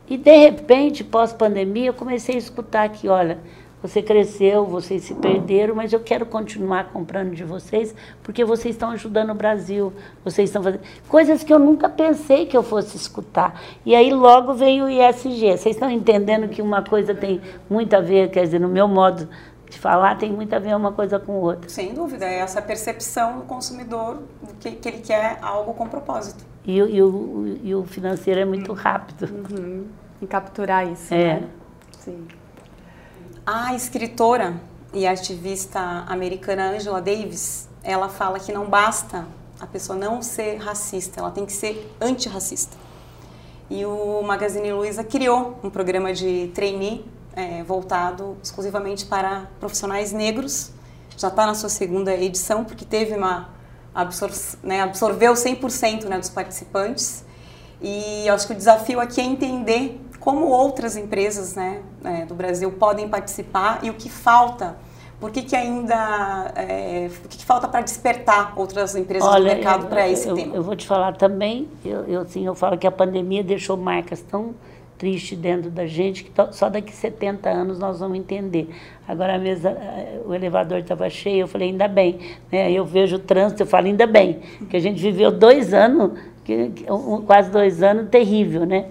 E 0.09 0.17
de 0.17 0.37
repente, 0.37 1.03
pós-pandemia, 1.03 1.89
eu 1.89 1.95
comecei 1.95 2.37
a 2.37 2.39
escutar 2.39 2.89
que, 2.91 3.09
olha, 3.09 3.39
você 3.83 4.03
cresceu, 4.03 4.65
vocês 4.65 5.05
se 5.05 5.15
perderam, 5.15 5.75
mas 5.75 5.93
eu 5.93 6.01
quero 6.01 6.27
continuar 6.27 6.91
comprando 6.93 7.35
de 7.35 7.45
vocês, 7.45 7.95
porque 8.23 8.45
vocês 8.45 8.75
estão 8.75 8.91
ajudando 8.91 9.31
o 9.31 9.35
Brasil, 9.35 9.93
vocês 10.25 10.49
estão 10.49 10.63
fazendo 10.63 10.83
coisas 11.09 11.45
que 11.45 11.53
eu 11.53 11.59
nunca 11.59 11.89
pensei 11.89 12.47
que 12.47 12.57
eu 12.57 12.63
fosse 12.63 12.97
escutar. 12.97 13.61
E 13.85 13.95
aí 13.95 14.13
logo 14.13 14.55
veio 14.55 14.87
o 14.87 14.89
ISG. 14.89 15.57
Vocês 15.57 15.77
estão 15.77 15.91
entendendo 15.91 16.49
que 16.49 16.63
uma 16.63 16.83
coisa 16.83 17.15
tem 17.15 17.41
muito 17.69 17.95
a 17.95 18.01
ver, 18.01 18.31
quer 18.31 18.45
dizer, 18.45 18.59
no 18.59 18.69
meu 18.69 18.89
modo 18.89 19.29
de 19.69 19.79
falar 19.79 20.17
tem 20.17 20.33
muito 20.33 20.55
a 20.55 20.59
ver 20.59 20.75
uma 20.75 20.93
coisa 20.93 21.19
com 21.19 21.33
outra. 21.35 21.69
Sem 21.69 21.93
dúvida, 21.93 22.25
é 22.25 22.39
essa 22.39 22.63
percepção 22.63 23.39
do 23.39 23.45
consumidor 23.45 24.23
que, 24.61 24.73
que 24.73 24.89
ele 24.89 24.99
quer 24.99 25.39
algo 25.43 25.75
com 25.75 25.89
propósito. 25.89 26.45
E, 26.65 26.77
e, 26.79 27.03
o, 27.03 27.59
e 27.63 27.75
o 27.75 27.85
financeiro 27.85 28.41
é 28.41 28.45
muito 28.45 28.73
rápido. 28.73 29.29
Uhum. 29.33 29.87
Em 30.21 30.27
capturar 30.27 30.91
isso, 30.91 31.13
é. 31.13 31.41
né? 31.41 31.49
Sim. 31.99 32.27
A 33.49 33.77
escritora 33.77 34.61
e 34.93 35.07
ativista 35.07 35.79
americana 36.09 36.71
Angela 36.71 37.01
Davis, 37.01 37.69
ela 37.85 38.09
fala 38.09 38.41
que 38.41 38.51
não 38.51 38.69
basta 38.69 39.25
a 39.61 39.67
pessoa 39.69 39.97
não 39.97 40.21
ser 40.21 40.57
racista, 40.57 41.21
ela 41.21 41.31
tem 41.31 41.47
que 41.47 41.53
ser 41.53 41.95
antirracista. 42.01 42.77
E 43.71 43.87
o 43.87 44.21
Magazine 44.23 44.73
Luiza 44.73 45.05
criou 45.05 45.61
um 45.63 45.71
programa 45.71 46.13
de 46.13 46.51
trainee 46.57 47.05
é, 47.37 47.63
voltado 47.63 48.37
exclusivamente 48.43 49.07
para 49.07 49.49
profissionais 49.61 50.11
negros. 50.11 50.73
Já 51.17 51.29
está 51.29 51.47
na 51.47 51.55
sua 51.55 51.69
segunda 51.69 52.13
edição, 52.17 52.65
porque 52.65 52.85
teve 52.85 53.15
uma 53.15 53.51
absor 53.95 54.33
né, 54.61 54.83
absorveu 54.83 55.35
100% 55.35 56.07
né, 56.07 56.19
dos 56.19 56.31
participantes. 56.31 57.25
E 57.81 58.29
acho 58.29 58.49
que 58.49 58.55
o 58.55 58.57
desafio 58.57 58.99
aqui 58.99 59.21
é 59.21 59.25
entender 59.25 60.01
como 60.27 60.47
outras 60.47 60.97
empresas 60.97 61.55
né, 61.55 61.83
é, 62.03 62.25
do 62.25 62.35
Brasil 62.35 62.73
podem 62.73 63.09
participar 63.09 63.79
e 63.85 63.91
o 63.91 63.95
que 63.95 64.11
falta 64.11 64.77
por 65.21 65.31
que, 65.31 65.41
que 65.41 65.55
ainda 65.55 66.53
é, 66.57 67.09
o 67.25 67.29
que, 67.29 67.39
que 67.39 67.45
falta 67.45 67.69
para 67.69 67.81
despertar 67.81 68.53
outras 68.57 68.97
empresas 68.97 69.27
Olha, 69.27 69.39
do 69.39 69.57
mercado 69.57 69.87
para 69.87 70.09
esse 70.09 70.27
eu, 70.27 70.35
tema? 70.35 70.57
Eu 70.57 70.65
vou 70.65 70.75
te 70.75 70.85
falar 70.85 71.17
também, 71.17 71.69
eu, 71.85 72.05
eu, 72.07 72.21
assim, 72.23 72.45
eu 72.45 72.57
falo 72.57 72.77
que 72.77 72.89
a 72.89 72.91
pandemia 72.91 73.45
deixou 73.45 73.77
marcas 73.77 74.21
tão 74.21 74.53
triste 74.99 75.37
dentro 75.37 75.71
da 75.71 75.87
gente 75.87 76.25
que 76.25 76.33
só 76.51 76.69
daqui 76.69 76.93
70 76.93 77.49
anos 77.49 77.79
nós 77.79 78.01
vamos 78.01 78.19
entender. 78.19 78.69
Agora 79.07 79.37
a 79.37 79.39
mesa, 79.39 79.77
o 80.27 80.35
elevador 80.35 80.79
estava 80.79 81.09
cheio, 81.09 81.43
eu 81.43 81.49
falei, 81.49 81.69
ainda 81.69 81.87
bem. 81.87 82.19
Né? 82.51 82.73
Eu 82.73 82.85
vejo 82.85 83.15
o 83.15 83.21
trânsito, 83.21 83.63
eu 83.63 83.67
falo, 83.67 83.87
ainda 83.87 84.09
bem, 84.09 84.41
que 84.69 84.77
a 84.77 84.81
gente 84.81 85.01
viveu 85.01 85.31
dois 85.31 85.73
anos, 85.73 86.19
que, 86.45 86.73
quase 87.25 87.49
dois 87.49 87.81
anos, 87.81 88.09
terrível, 88.11 88.67
né? 88.67 88.87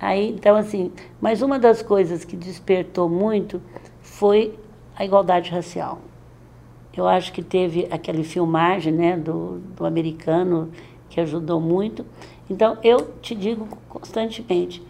Aí, 0.00 0.30
então, 0.30 0.56
assim, 0.56 0.92
mas 1.20 1.42
uma 1.42 1.58
das 1.58 1.82
coisas 1.82 2.24
que 2.24 2.36
despertou 2.36 3.08
muito 3.08 3.60
foi 4.00 4.54
a 4.96 5.04
igualdade 5.04 5.50
racial. 5.50 5.98
Eu 6.96 7.08
acho 7.08 7.32
que 7.32 7.42
teve 7.42 7.88
aquela 7.90 8.22
filmagem 8.22 8.92
né, 8.92 9.16
do, 9.16 9.58
do 9.76 9.84
americano 9.84 10.70
que 11.08 11.20
ajudou 11.20 11.60
muito. 11.60 12.04
Então, 12.48 12.78
eu 12.82 13.14
te 13.20 13.34
digo 13.34 13.66
constantemente, 13.88 14.82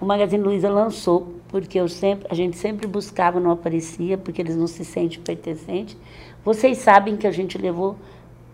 o 0.00 0.06
Magazine 0.06 0.42
Luiza 0.42 0.70
lançou, 0.70 1.34
porque 1.48 1.78
eu 1.78 1.88
sempre, 1.88 2.26
a 2.30 2.34
gente 2.34 2.56
sempre 2.56 2.86
buscava, 2.86 3.38
não 3.38 3.50
aparecia, 3.50 4.16
porque 4.16 4.40
eles 4.40 4.56
não 4.56 4.66
se 4.66 4.84
sentem 4.84 5.20
pertencentes. 5.20 5.96
Vocês 6.42 6.78
sabem 6.78 7.16
que 7.16 7.26
a 7.26 7.30
gente 7.30 7.58
levou 7.58 7.96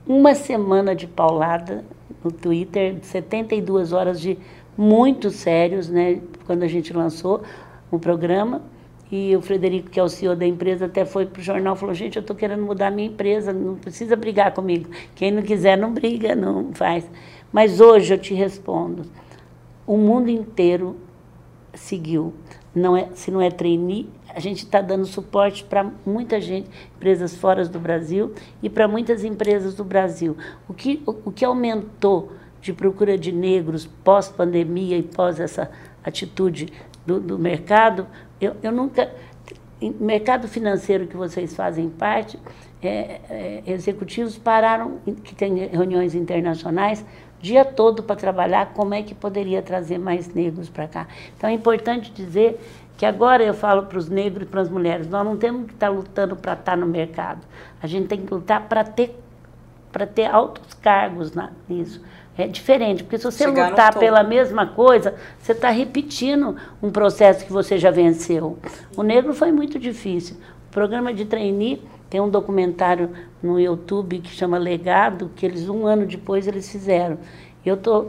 uma 0.06 0.34
semana 0.34 0.94
de 0.94 1.06
paulada 1.06 1.84
no 2.24 2.32
Twitter, 2.32 2.96
72 3.02 3.92
horas 3.92 4.20
de 4.20 4.36
muito 4.76 5.30
sérios, 5.30 5.88
né, 5.88 6.20
quando 6.44 6.62
a 6.62 6.68
gente 6.68 6.92
lançou 6.92 7.42
o 7.90 7.98
programa. 7.98 8.62
E 9.10 9.36
o 9.36 9.40
Frederico, 9.40 9.88
que 9.88 10.00
é 10.00 10.02
o 10.02 10.08
CEO 10.08 10.34
da 10.34 10.44
empresa, 10.44 10.86
até 10.86 11.04
foi 11.04 11.26
para 11.26 11.40
o 11.40 11.42
jornal 11.42 11.76
e 11.76 11.78
falou: 11.78 11.94
gente, 11.94 12.16
eu 12.16 12.20
estou 12.20 12.34
querendo 12.34 12.62
mudar 12.62 12.88
a 12.88 12.90
minha 12.90 13.08
empresa, 13.08 13.52
não 13.52 13.76
precisa 13.76 14.16
brigar 14.16 14.52
comigo. 14.52 14.90
Quem 15.14 15.30
não 15.30 15.42
quiser, 15.42 15.78
não 15.78 15.92
briga, 15.92 16.34
não 16.34 16.72
faz. 16.72 17.08
Mas 17.52 17.80
hoje 17.80 18.12
eu 18.12 18.18
te 18.18 18.34
respondo: 18.34 19.04
o 19.86 19.96
mundo 19.96 20.28
inteiro 20.28 20.96
seguiu. 21.72 22.34
Não 22.74 22.96
é, 22.96 23.08
se 23.14 23.30
não 23.30 23.40
é 23.40 23.50
trainee, 23.50 24.10
a 24.28 24.40
gente 24.40 24.58
está 24.58 24.82
dando 24.82 25.06
suporte 25.06 25.64
para 25.64 25.90
muita 26.04 26.38
gente, 26.40 26.68
empresas 26.94 27.34
fora 27.34 27.64
do 27.66 27.78
Brasil 27.78 28.34
e 28.62 28.68
para 28.68 28.86
muitas 28.86 29.24
empresas 29.24 29.74
do 29.74 29.84
Brasil. 29.84 30.36
O 30.68 30.74
que, 30.74 31.02
o, 31.06 31.12
o 31.26 31.32
que 31.32 31.42
aumentou 31.44 32.32
de 32.60 32.72
procura 32.72 33.16
de 33.16 33.32
negros 33.32 33.86
pós-pandemia 34.04 34.98
e 34.98 35.02
pós 35.02 35.38
essa 35.40 35.70
atitude 36.04 36.72
do, 37.04 37.20
do 37.20 37.38
mercado, 37.38 38.06
eu, 38.40 38.56
eu 38.62 38.72
nunca. 38.72 39.10
Mercado 40.00 40.48
financeiro 40.48 41.06
que 41.06 41.16
vocês 41.16 41.54
fazem 41.54 41.90
parte, 41.90 42.38
é, 42.82 43.20
é, 43.28 43.62
executivos 43.66 44.38
pararam, 44.38 44.98
que 45.22 45.34
tem 45.34 45.66
reuniões 45.66 46.14
internacionais, 46.14 47.04
dia 47.42 47.62
todo 47.62 48.02
para 48.02 48.16
trabalhar 48.16 48.72
como 48.72 48.94
é 48.94 49.02
que 49.02 49.14
poderia 49.14 49.60
trazer 49.60 49.98
mais 49.98 50.32
negros 50.32 50.70
para 50.70 50.88
cá. 50.88 51.06
Então 51.36 51.50
é 51.50 51.52
importante 51.52 52.10
dizer 52.10 52.58
que 52.96 53.04
agora 53.04 53.44
eu 53.44 53.52
falo 53.52 53.82
para 53.82 53.98
os 53.98 54.08
negros 54.08 54.44
e 54.44 54.50
para 54.50 54.62
as 54.62 54.70
mulheres, 54.70 55.06
nós 55.08 55.24
não 55.24 55.36
temos 55.36 55.66
que 55.66 55.74
estar 55.74 55.88
tá 55.88 55.92
lutando 55.92 56.36
para 56.36 56.54
estar 56.54 56.72
tá 56.72 56.76
no 56.76 56.86
mercado. 56.86 57.46
A 57.82 57.86
gente 57.86 58.08
tem 58.08 58.24
que 58.24 58.32
lutar 58.32 58.66
para 58.68 58.82
ter 58.82 59.14
ter 60.04 60.26
altos 60.26 60.74
cargos 60.74 61.32
na, 61.32 61.52
nisso. 61.66 62.02
É 62.38 62.46
diferente, 62.46 63.02
porque 63.02 63.16
se 63.16 63.24
você 63.24 63.44
Chegar 63.44 63.70
lutar 63.70 63.98
pela 63.98 64.22
mesma 64.22 64.66
coisa, 64.66 65.14
você 65.38 65.52
está 65.52 65.70
repetindo 65.70 66.56
um 66.82 66.90
processo 66.90 67.46
que 67.46 67.52
você 67.52 67.78
já 67.78 67.90
venceu. 67.90 68.58
O 68.96 69.02
negro 69.02 69.32
foi 69.32 69.50
muito 69.50 69.78
difícil. 69.78 70.36
O 70.68 70.72
programa 70.72 71.14
de 71.14 71.24
trainee 71.24 71.82
tem 72.10 72.20
um 72.20 72.28
documentário 72.28 73.10
no 73.42 73.58
YouTube 73.58 74.18
que 74.18 74.30
chama 74.30 74.58
Legado, 74.58 75.30
que 75.34 75.46
eles 75.46 75.68
um 75.68 75.86
ano 75.86 76.04
depois 76.04 76.46
eles 76.46 76.70
fizeram. 76.70 77.18
Eu 77.64 77.76
tô 77.76 78.08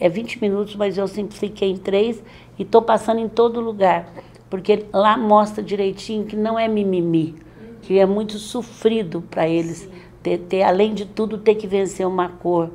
é 0.00 0.08
20 0.08 0.40
minutos, 0.40 0.74
mas 0.76 0.98
eu 0.98 1.06
simplifiquei 1.06 1.70
em 1.70 1.76
três 1.76 2.22
e 2.58 2.62
estou 2.62 2.82
passando 2.82 3.20
em 3.20 3.28
todo 3.28 3.60
lugar, 3.60 4.08
porque 4.50 4.84
lá 4.92 5.16
mostra 5.16 5.62
direitinho 5.62 6.24
que 6.24 6.36
não 6.36 6.58
é 6.58 6.66
mimimi. 6.68 7.36
que 7.82 7.98
é 7.98 8.06
muito 8.06 8.38
sofrido 8.38 9.22
para 9.30 9.46
eles, 9.46 9.88
ter, 10.22 10.38
ter, 10.38 10.62
além 10.62 10.94
de 10.94 11.04
tudo, 11.04 11.36
ter 11.36 11.54
que 11.54 11.66
vencer 11.66 12.06
uma 12.06 12.30
cor. 12.30 12.70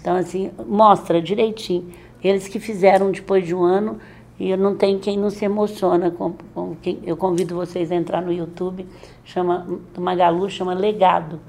Então, 0.00 0.16
assim, 0.16 0.50
mostra 0.66 1.20
direitinho. 1.20 1.92
Eles 2.22 2.48
que 2.48 2.58
fizeram 2.58 3.10
depois 3.10 3.46
de 3.46 3.54
um 3.54 3.62
ano, 3.62 3.98
e 4.38 4.56
não 4.56 4.74
tenho 4.74 4.98
quem 4.98 5.18
não 5.18 5.30
se 5.30 5.44
emociona 5.44 6.10
com, 6.10 6.34
com 6.54 6.74
quem, 6.76 6.98
eu 7.04 7.16
convido 7.16 7.54
vocês 7.54 7.92
a 7.92 7.94
entrar 7.94 8.22
no 8.22 8.32
YouTube, 8.32 8.86
chama 9.24 9.66
Magalu, 9.98 10.48
chama 10.48 10.74
Legado. 10.74 11.40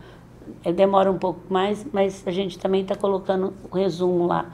Demora 0.75 1.10
um 1.10 1.17
pouco 1.17 1.41
mais, 1.50 1.86
mas 1.93 2.24
a 2.25 2.31
gente 2.31 2.60
também 2.60 2.81
está 2.81 2.96
colocando 2.96 3.53
o 3.70 3.75
resumo 3.75 4.27
lá. 4.27 4.53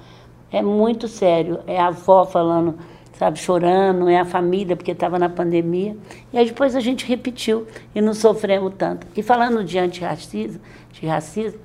É 0.52 0.62
muito 0.62 1.08
sério, 1.08 1.60
é 1.66 1.80
a 1.80 1.88
avó 1.88 2.26
falando 2.26 2.76
sabe, 3.18 3.40
chorando, 3.40 4.08
é 4.08 4.20
a 4.20 4.26
família, 4.26 4.76
porque 4.76 4.92
estava 4.92 5.18
na 5.18 5.28
pandemia. 5.28 5.98
E 6.32 6.38
aí 6.38 6.46
depois 6.46 6.76
a 6.76 6.80
gente 6.80 7.06
repetiu 7.06 7.66
e 7.94 8.00
não 8.00 8.14
sofremos 8.14 8.74
tanto. 8.78 9.08
E 9.16 9.24
falando 9.24 9.64
de 9.64 9.80
antirracismo, 9.80 10.62
de 10.92 11.08
racismo, 11.08 11.60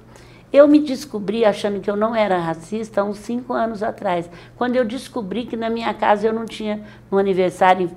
eu 0.53 0.69
me 0.69 0.81
descobri 0.81 1.45
achando 1.45 1.81
que 1.81 1.91
eu 1.91 1.97
não 1.97 2.15
era 2.15 2.39
racista 2.39 3.01
há 3.01 3.05
uns 3.05 3.19
cinco 3.19 3.53
anos 3.53 3.83
atrás, 3.83 4.29
quando 4.57 4.77
eu 4.77 4.85
descobri 4.85 5.45
que 5.47 5.57
na 5.57 5.71
minha 5.71 5.93
casa 5.95 6.27
eu 6.27 6.33
não 6.33 6.45
tinha 6.45 6.83
no 7.11 7.19
aniversário 7.19 7.91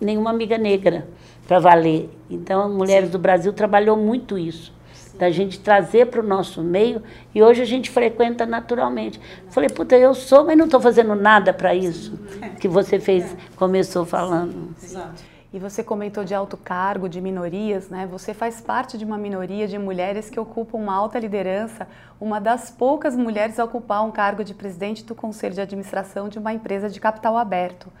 nenhuma 0.00 0.30
amiga 0.30 0.58
negra 0.58 1.06
para 1.46 1.58
valer. 1.58 2.10
Então, 2.28 2.68
Mulheres 2.68 3.06
Sim. 3.06 3.12
do 3.12 3.18
Brasil 3.18 3.52
trabalhou 3.52 3.96
muito 3.96 4.36
isso 4.38 4.72
da 5.18 5.30
gente 5.30 5.60
trazer 5.60 6.06
para 6.06 6.20
o 6.20 6.22
nosso 6.22 6.62
meio 6.62 7.02
e 7.34 7.42
hoje 7.42 7.62
a 7.62 7.64
gente 7.64 7.90
frequenta 7.90 8.44
naturalmente. 8.44 9.20
Falei, 9.50 9.68
puta, 9.68 9.96
eu 9.96 10.14
sou, 10.14 10.44
mas 10.44 10.56
não 10.56 10.64
estou 10.64 10.80
fazendo 10.80 11.14
nada 11.14 11.52
para 11.52 11.74
isso 11.74 12.18
que 12.58 12.66
você 12.66 12.98
fez, 12.98 13.36
começou 13.54 14.04
falando. 14.04 14.74
Exato. 14.82 15.31
E 15.52 15.58
você 15.58 15.84
comentou 15.84 16.24
de 16.24 16.34
alto 16.34 16.56
cargo, 16.56 17.08
de 17.08 17.20
minorias, 17.20 17.90
né? 17.90 18.06
Você 18.06 18.32
faz 18.32 18.60
parte 18.60 18.96
de 18.96 19.04
uma 19.04 19.18
minoria 19.18 19.68
de 19.68 19.78
mulheres 19.78 20.30
que 20.30 20.40
ocupam 20.40 20.78
uma 20.78 20.94
alta 20.94 21.18
liderança, 21.18 21.86
uma 22.18 22.40
das 22.40 22.70
poucas 22.70 23.14
mulheres 23.14 23.60
a 23.60 23.64
ocupar 23.64 24.02
um 24.02 24.10
cargo 24.10 24.42
de 24.42 24.54
presidente 24.54 25.04
do 25.04 25.14
conselho 25.14 25.54
de 25.54 25.60
administração 25.60 26.28
de 26.30 26.38
uma 26.38 26.54
empresa 26.54 26.88
de 26.88 26.98
capital 26.98 27.36
aberto. 27.36 27.92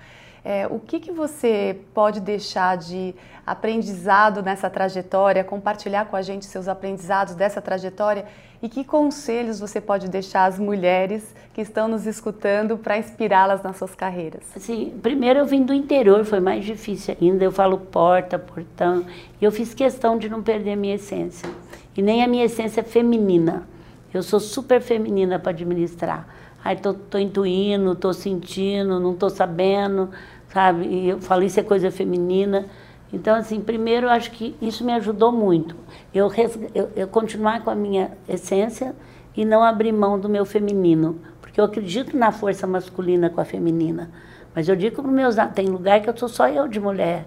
É, 0.44 0.66
o 0.66 0.80
que, 0.80 0.98
que 0.98 1.12
você 1.12 1.78
pode 1.94 2.20
deixar 2.20 2.76
de 2.76 3.14
aprendizado 3.46 4.42
nessa 4.42 4.68
trajetória, 4.68 5.44
compartilhar 5.44 6.06
com 6.06 6.16
a 6.16 6.22
gente 6.22 6.46
seus 6.46 6.68
aprendizados 6.68 7.34
dessa 7.34 7.60
trajetória 7.60 8.24
e 8.62 8.68
que 8.68 8.84
conselhos 8.84 9.58
você 9.58 9.80
pode 9.80 10.08
deixar 10.08 10.46
às 10.46 10.58
mulheres 10.58 11.34
que 11.52 11.60
estão 11.60 11.88
nos 11.88 12.06
escutando 12.06 12.78
para 12.78 12.98
inspirá-las 12.98 13.62
nas 13.62 13.76
suas 13.76 13.94
carreiras? 13.94 14.42
Sim, 14.56 14.98
primeiro 15.02 15.40
eu 15.40 15.46
vim 15.46 15.62
do 15.62 15.72
interior, 15.74 16.24
foi 16.24 16.40
mais 16.40 16.64
difícil 16.64 17.16
ainda. 17.20 17.44
Eu 17.44 17.52
falo 17.52 17.78
porta, 17.78 18.38
portão, 18.38 19.04
e 19.40 19.44
eu 19.44 19.50
fiz 19.50 19.74
questão 19.74 20.16
de 20.16 20.28
não 20.28 20.42
perder 20.42 20.72
a 20.72 20.76
minha 20.76 20.94
essência. 20.94 21.48
E 21.96 22.02
nem 22.02 22.22
a 22.22 22.28
minha 22.28 22.44
essência 22.44 22.82
feminina. 22.82 23.68
Eu 24.14 24.22
sou 24.22 24.38
super 24.38 24.80
feminina 24.80 25.38
para 25.38 25.50
administrar. 25.50 26.28
Aí 26.64 26.76
tô, 26.76 26.94
tô 26.94 27.18
intuindo, 27.18 27.94
tô 27.94 28.12
sentindo, 28.12 29.00
não 29.00 29.14
tô 29.14 29.28
sabendo, 29.28 30.10
sabe? 30.48 30.86
E 30.86 31.08
eu 31.08 31.20
falo, 31.20 31.42
isso 31.42 31.58
é 31.58 31.62
coisa 31.62 31.90
feminina. 31.90 32.66
Então, 33.12 33.34
assim, 33.34 33.60
primeiro 33.60 34.06
eu 34.06 34.10
acho 34.10 34.30
que 34.30 34.56
isso 34.62 34.84
me 34.84 34.92
ajudou 34.92 35.32
muito. 35.32 35.74
Eu, 36.14 36.30
eu, 36.74 36.90
eu 36.96 37.08
continuar 37.08 37.62
com 37.62 37.70
a 37.70 37.74
minha 37.74 38.12
essência 38.28 38.94
e 39.36 39.44
não 39.44 39.62
abrir 39.62 39.92
mão 39.92 40.18
do 40.18 40.28
meu 40.28 40.44
feminino. 40.46 41.18
Porque 41.40 41.60
eu 41.60 41.64
acredito 41.64 42.16
na 42.16 42.32
força 42.32 42.66
masculina 42.66 43.28
com 43.28 43.40
a 43.40 43.44
feminina. 43.44 44.10
Mas 44.54 44.68
eu 44.68 44.76
digo 44.76 44.96
para 44.96 45.06
os 45.06 45.12
meus. 45.12 45.36
Tem 45.54 45.66
lugar 45.66 46.00
que 46.00 46.08
eu 46.08 46.16
sou 46.16 46.28
só 46.28 46.48
eu 46.48 46.68
de 46.68 46.80
mulher. 46.80 47.26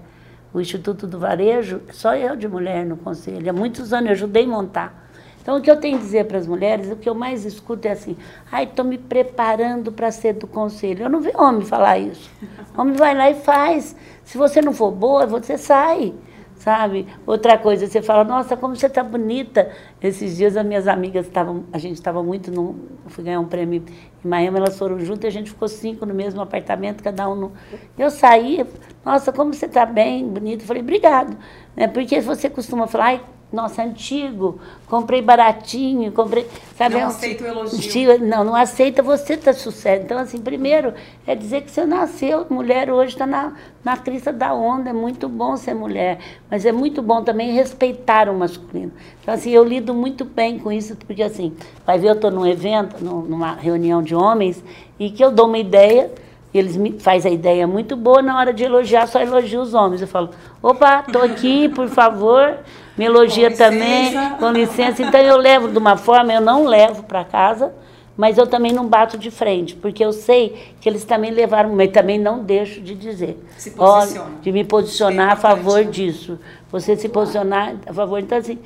O 0.53 0.61
Instituto 0.61 1.05
do 1.05 1.19
Varejo, 1.19 1.81
só 1.91 2.15
eu 2.15 2.35
de 2.35 2.47
mulher 2.47 2.85
no 2.85 2.95
conselho. 2.97 3.49
Há 3.49 3.53
muitos 3.53 3.91
anos 3.91 4.07
eu 4.07 4.11
ajudei 4.13 4.45
a 4.45 4.47
montar. 4.47 5.04
Então, 5.45 5.57
o 5.57 5.61
que 5.61 5.69
eu 5.69 5.79
tenho 5.79 5.97
a 5.97 5.99
dizer 5.99 6.25
para 6.25 6.39
as 6.39 6.47
mulheres, 6.47 6.89
o 6.89 6.95
que 6.95 7.07
eu 7.07 7.13
mais 7.13 7.45
escuto 7.45 7.87
é 7.87 7.91
assim: 7.91 8.17
ai, 8.51 8.63
estou 8.63 8.83
me 8.83 8.97
preparando 8.97 9.91
para 9.91 10.09
ser 10.09 10.33
do 10.33 10.47
conselho. 10.47 11.03
Eu 11.03 11.09
não 11.09 11.21
vi 11.21 11.31
homem 11.35 11.61
falar 11.61 11.99
isso. 11.99 12.31
Homem 12.75 12.95
vai 12.95 13.15
lá 13.15 13.29
e 13.29 13.35
faz. 13.35 13.95
Se 14.23 14.39
você 14.39 14.59
não 14.59 14.73
for 14.73 14.89
boa, 14.89 15.27
você 15.27 15.55
sai. 15.55 16.15
Sabe? 16.55 17.05
Outra 17.27 17.59
coisa, 17.59 17.85
você 17.85 18.01
fala, 18.01 18.23
nossa, 18.23 18.57
como 18.57 18.75
você 18.75 18.87
está 18.87 19.03
bonita. 19.03 19.71
Esses 20.01 20.35
dias 20.35 20.57
as 20.57 20.65
minhas 20.65 20.87
amigas 20.87 21.27
estavam, 21.27 21.65
a 21.71 21.77
gente 21.77 21.93
estava 21.93 22.23
muito, 22.23 22.49
no, 22.49 22.75
fui 23.05 23.23
ganhar 23.23 23.39
um 23.39 23.45
prêmio 23.45 23.83
em 24.23 24.27
Miami, 24.27 24.57
elas 24.57 24.77
foram 24.77 24.99
juntas 24.99 25.25
e 25.25 25.27
a 25.27 25.31
gente 25.31 25.51
ficou 25.51 25.67
cinco 25.67 26.07
no 26.07 26.13
mesmo 26.13 26.41
apartamento, 26.41 27.03
cada 27.03 27.29
um 27.29 27.35
no. 27.35 27.51
Eu 27.95 28.09
saí, 28.09 28.65
nossa, 29.05 29.31
como 29.31 29.53
você 29.53 29.67
está 29.67 29.85
bem, 29.85 30.27
bonito. 30.27 30.61
Eu 30.61 30.67
falei, 30.67 30.81
obrigado. 30.81 31.37
Né? 31.75 31.87
Porque 31.87 32.19
você 32.19 32.49
costuma 32.49 32.87
falar, 32.87 33.05
ai, 33.05 33.21
nossa, 33.55 33.81
antigo, 33.81 34.59
comprei 34.87 35.21
baratinho, 35.21 36.11
comprei. 36.11 36.45
Sabe, 36.77 36.95
não 36.95 37.01
é 37.01 37.03
aceita 37.05 37.43
o 37.45 37.47
elogio. 37.47 38.19
Não, 38.19 38.43
não 38.43 38.55
aceita, 38.55 39.01
você 39.01 39.37
tá 39.37 39.53
sucesso. 39.53 40.03
Então, 40.03 40.17
assim, 40.17 40.39
primeiro 40.39 40.93
é 41.25 41.33
dizer 41.33 41.61
que 41.61 41.71
você 41.71 41.85
nasceu, 41.85 42.45
mulher 42.49 42.91
hoje 42.91 43.13
está 43.13 43.25
na, 43.25 43.53
na 43.83 43.95
crista 43.95 44.33
da 44.33 44.53
onda, 44.53 44.89
é 44.89 44.93
muito 44.93 45.29
bom 45.29 45.55
ser 45.55 45.73
mulher, 45.73 46.19
mas 46.51 46.65
é 46.65 46.71
muito 46.73 47.01
bom 47.01 47.23
também 47.23 47.53
respeitar 47.53 48.29
o 48.29 48.37
masculino. 48.37 48.91
Então, 49.21 49.33
assim, 49.33 49.51
eu 49.51 49.63
lido 49.63 49.93
muito 49.93 50.25
bem 50.25 50.59
com 50.59 50.69
isso, 50.71 50.97
porque 51.07 51.23
assim, 51.23 51.55
vai 51.85 51.97
ver, 51.97 52.09
eu 52.09 52.13
estou 52.13 52.29
num 52.29 52.45
evento, 52.45 53.01
numa 53.01 53.53
reunião 53.53 54.03
de 54.03 54.13
homens, 54.13 54.61
e 54.99 55.09
que 55.09 55.23
eu 55.23 55.31
dou 55.31 55.47
uma 55.47 55.57
ideia 55.57 56.11
eles 56.57 56.77
me 56.77 56.97
faz 56.99 57.25
a 57.25 57.29
ideia 57.29 57.67
muito 57.67 57.97
boa, 57.97 58.21
na 58.21 58.37
hora 58.37 58.53
de 58.53 58.63
elogiar, 58.63 59.07
só 59.07 59.19
elogio 59.19 59.61
os 59.61 59.73
homens. 59.73 60.01
Eu 60.01 60.07
falo, 60.07 60.29
opa, 60.63 61.03
tô 61.03 61.19
aqui, 61.19 61.67
por 61.67 61.89
favor, 61.89 62.59
me 62.97 63.05
elogia 63.05 63.51
com 63.51 63.57
também, 63.57 64.13
com 64.39 64.51
licença. 64.51 65.01
Então 65.01 65.19
eu 65.19 65.37
levo 65.37 65.67
de 65.69 65.77
uma 65.77 65.97
forma, 65.97 66.33
eu 66.33 66.41
não 66.41 66.65
levo 66.65 67.03
para 67.03 67.23
casa, 67.23 67.73
mas 68.17 68.37
eu 68.37 68.47
também 68.47 68.71
não 68.71 68.87
bato 68.87 69.17
de 69.17 69.29
frente, 69.29 69.75
porque 69.75 70.03
eu 70.03 70.13
sei 70.13 70.73
que 70.79 70.87
eles 70.87 71.03
também 71.03 71.31
levaram, 71.31 71.75
mas 71.75 71.91
também 71.91 72.17
não 72.17 72.43
deixo 72.43 72.79
de 72.79 72.95
dizer. 72.95 73.37
Se 73.57 73.71
posiciona. 73.71 74.31
de 74.41 74.51
me 74.51 74.63
posicionar 74.63 75.33
a 75.33 75.35
favor 75.35 75.83
disso. 75.83 76.39
Você 76.71 76.95
se 76.95 77.09
posicionar 77.09 77.75
a 77.85 77.93
favor. 77.93 78.19
Então, 78.19 78.37
assim, 78.37 78.59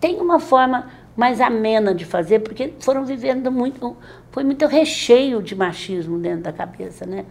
tem 0.00 0.20
uma 0.20 0.38
forma 0.38 0.90
mais 1.16 1.40
amena 1.40 1.94
de 1.94 2.04
fazer, 2.04 2.40
porque 2.40 2.74
foram 2.80 3.04
vivendo 3.04 3.50
muito, 3.50 3.96
foi 4.30 4.44
muito 4.44 4.66
recheio 4.66 5.42
de 5.42 5.54
machismo 5.54 6.18
dentro 6.18 6.42
da 6.42 6.52
cabeça, 6.52 7.06
né? 7.06 7.24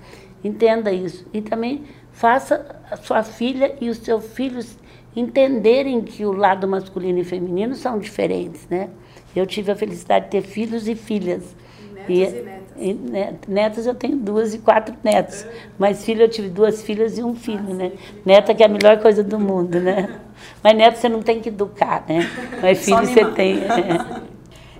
Entenda 0.43 0.91
isso. 0.91 1.26
E 1.34 1.41
também 1.41 1.84
faça 2.12 2.65
a 2.89 2.98
sua 2.98 3.24
filha 3.24 3.76
e 3.80 3.89
os 3.89 3.98
seus 3.98 4.26
filhos 4.34 4.78
entenderem 5.15 6.02
que 6.02 6.26
o 6.26 6.32
lado 6.32 6.67
masculino 6.67 7.19
e 7.19 7.23
feminino 7.23 7.76
são 7.76 7.99
diferentes, 7.99 8.67
né? 8.69 8.89
Eu 9.36 9.45
tive 9.45 9.71
a 9.71 9.76
felicidade 9.76 10.26
de 10.26 10.32
ter 10.32 10.41
filhos 10.41 10.88
e 10.88 10.95
filhas. 10.95 11.56
Netos 11.93 12.10
e, 12.10 12.21
e 12.21 12.93
netas. 12.93 13.47
E, 13.47 13.52
netas 13.52 13.86
eu 13.86 13.95
tenho 13.95 14.17
duas 14.17 14.54
e 14.54 14.60
quatro 14.60 14.95
netos. 15.04 15.45
Mas 15.78 16.04
filho 16.04 16.23
eu 16.23 16.30
tive 16.30 16.49
duas 16.49 16.82
filhas 16.82 17.17
e 17.17 17.23
um 17.23 17.36
filho, 17.36 17.71
ah, 17.71 17.73
né? 17.73 17.91
Neta 18.26 18.54
que 18.54 18.63
é 18.63 18.65
a 18.65 18.69
melhor 18.69 18.99
coisa 18.99 19.23
do 19.23 19.39
mundo, 19.39 19.80
né? 19.80 20.19
Mas 20.63 20.76
neto 20.76 20.97
você 20.97 21.10
não 21.10 21.21
tem 21.21 21.39
que 21.39 21.49
educar, 21.49 22.04
né? 22.08 22.30
Mas 22.62 22.84
filho 22.84 23.06
você 23.06 23.26
tem. 23.32 23.62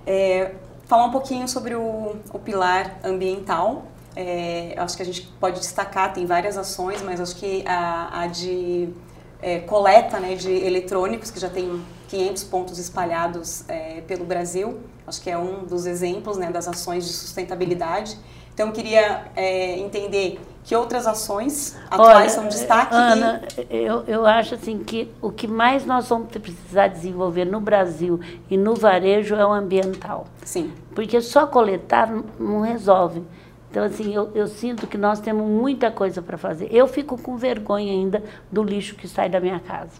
É. 0.06 0.41
É, 0.41 0.56
falar 0.86 1.06
um 1.06 1.12
pouquinho 1.12 1.48
sobre 1.48 1.76
o, 1.76 2.15
o 2.34 2.39
pilar 2.39 3.00
ambiental. 3.04 3.86
É, 4.15 4.76
acho 4.78 4.98
que 4.98 5.02
a 5.02 5.06
gente 5.06 5.22
pode 5.39 5.60
destacar, 5.60 6.13
tem 6.13 6.26
várias 6.26 6.58
ações, 6.58 7.02
mas 7.02 7.22
acho 7.22 7.36
que 7.38 7.63
a, 7.65 8.22
a 8.22 8.28
de 8.28 8.89
é, 9.44 9.60
coleta 9.60 10.20
né, 10.20 10.36
de 10.36 10.50
eletrônicos, 10.50 11.30
que 11.30 11.40
já 11.40 11.50
tem 11.50 11.84
500 12.08 12.44
pontos 12.46 12.80
espalhados 12.80 13.68
é, 13.68 14.02
pelo 14.08 14.24
Brasil, 14.24 14.80
acho 15.06 15.22
que 15.22 15.30
é 15.30 15.38
um 15.38 15.66
dos 15.66 15.86
exemplos 15.86 16.38
né, 16.38 16.50
das 16.50 16.68
ações 16.68 17.06
de 17.06 17.14
sustentabilidade. 17.14 18.18
Então, 18.54 18.68
eu 18.68 18.74
queria 18.74 19.26
é, 19.36 19.78
entender 19.80 20.40
que 20.64 20.76
outras 20.76 21.06
ações 21.08 21.76
atuais 21.90 22.18
Olha, 22.18 22.30
são 22.30 22.48
destaque? 22.48 22.96
Ana, 22.96 23.42
e... 23.70 23.76
eu, 23.76 24.04
eu 24.08 24.26
acho 24.26 24.56
assim 24.56 24.80
que 24.80 25.12
o 25.22 25.32
que 25.32 25.48
mais 25.48 25.86
nós 25.86 26.08
vamos 26.08 26.30
precisar 26.30 26.88
desenvolver 26.88 27.46
no 27.46 27.60
Brasil 27.60 28.20
e 28.50 28.56
no 28.56 28.76
varejo 28.76 29.36
é 29.36 29.46
o 29.46 29.52
ambiental. 29.52 30.26
Sim. 30.46 30.72
Porque 30.96 31.20
só 31.20 31.48
coletar 31.48 32.10
não 32.40 32.62
resolve. 32.62 33.24
Então, 33.74 33.86
assim, 33.86 34.14
eu, 34.14 34.30
eu 34.36 34.46
sinto 34.46 34.86
que 34.86 35.00
nós 35.00 35.20
temos 35.20 35.50
muita 35.50 35.90
coisa 35.90 36.22
para 36.22 36.38
fazer. 36.38 36.68
Eu 36.72 36.88
fico 36.88 37.20
com 37.20 37.36
vergonha 37.38 37.92
ainda 37.92 38.24
do 38.52 38.62
lixo 38.62 38.94
que 38.94 39.08
sai 39.08 39.28
da 39.28 39.40
minha 39.40 39.60
casa. 39.60 40.00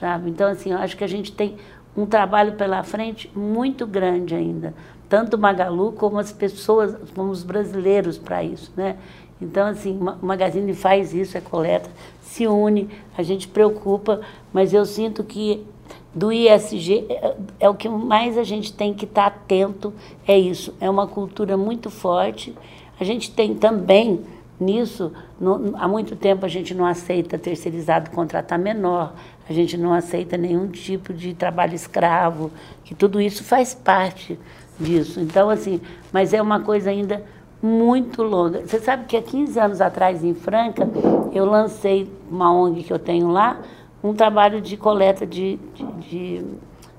Sabe? 0.00 0.30
Então, 0.30 0.48
assim, 0.48 0.72
eu 0.72 0.78
acho 0.78 0.96
que 0.96 1.04
a 1.04 1.06
gente 1.06 1.30
tem 1.30 1.58
um 1.94 2.06
trabalho 2.06 2.54
pela 2.54 2.82
frente 2.82 3.30
muito 3.36 3.86
grande 3.86 4.34
ainda. 4.34 4.72
Tanto 5.10 5.36
o 5.36 5.38
Magalu 5.38 5.92
como 5.92 6.18
as 6.18 6.32
pessoas, 6.32 6.96
como 7.14 7.30
os 7.30 7.42
brasileiros 7.42 8.16
para 8.16 8.42
isso, 8.42 8.72
né? 8.74 8.96
Então, 9.42 9.66
assim, 9.66 9.98
o 10.22 10.24
Magazine 10.24 10.72
faz 10.72 11.12
isso, 11.12 11.36
é 11.36 11.40
coleta, 11.42 11.90
se 12.22 12.46
une, 12.46 12.88
a 13.14 13.22
gente 13.22 13.46
preocupa, 13.46 14.22
mas 14.54 14.72
eu 14.72 14.86
sinto 14.86 15.22
que 15.22 15.66
do 16.14 16.32
ISG 16.32 17.04
é, 17.10 17.36
é 17.60 17.68
o 17.68 17.74
que 17.74 17.90
mais 17.90 18.38
a 18.38 18.42
gente 18.42 18.72
tem 18.72 18.94
que 18.94 19.04
estar 19.04 19.30
tá 19.30 19.36
atento, 19.36 19.92
é 20.26 20.38
isso. 20.38 20.72
É 20.80 20.88
uma 20.88 21.06
cultura 21.06 21.58
muito 21.58 21.90
forte. 21.90 22.54
A 23.02 23.04
gente 23.04 23.32
tem 23.32 23.52
também 23.52 24.20
nisso, 24.60 25.12
no, 25.40 25.74
há 25.76 25.88
muito 25.88 26.14
tempo 26.14 26.46
a 26.46 26.48
gente 26.48 26.72
não 26.72 26.86
aceita 26.86 27.36
terceirizado 27.36 28.10
contratar 28.10 28.56
menor, 28.56 29.12
a 29.48 29.52
gente 29.52 29.76
não 29.76 29.92
aceita 29.92 30.36
nenhum 30.36 30.68
tipo 30.68 31.12
de 31.12 31.34
trabalho 31.34 31.74
escravo, 31.74 32.52
que 32.84 32.94
tudo 32.94 33.20
isso 33.20 33.42
faz 33.42 33.74
parte 33.74 34.38
disso. 34.78 35.18
Então, 35.18 35.50
assim, 35.50 35.80
mas 36.12 36.32
é 36.32 36.40
uma 36.40 36.60
coisa 36.60 36.90
ainda 36.90 37.24
muito 37.60 38.22
longa. 38.22 38.60
Você 38.64 38.78
sabe 38.78 39.06
que 39.06 39.16
há 39.16 39.22
15 39.22 39.58
anos 39.58 39.80
atrás, 39.80 40.22
em 40.22 40.32
Franca, 40.32 40.88
eu 41.32 41.44
lancei 41.44 42.08
uma 42.30 42.54
ONG 42.54 42.84
que 42.84 42.92
eu 42.92 43.00
tenho 43.00 43.32
lá, 43.32 43.60
um 44.00 44.14
trabalho 44.14 44.60
de 44.60 44.76
coleta 44.76 45.26
de, 45.26 45.58
de, 45.74 45.84
de, 46.08 46.44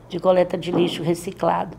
de 0.09 0.19
coleta 0.19 0.57
de 0.57 0.69
lixo 0.69 1.01
reciclado. 1.01 1.77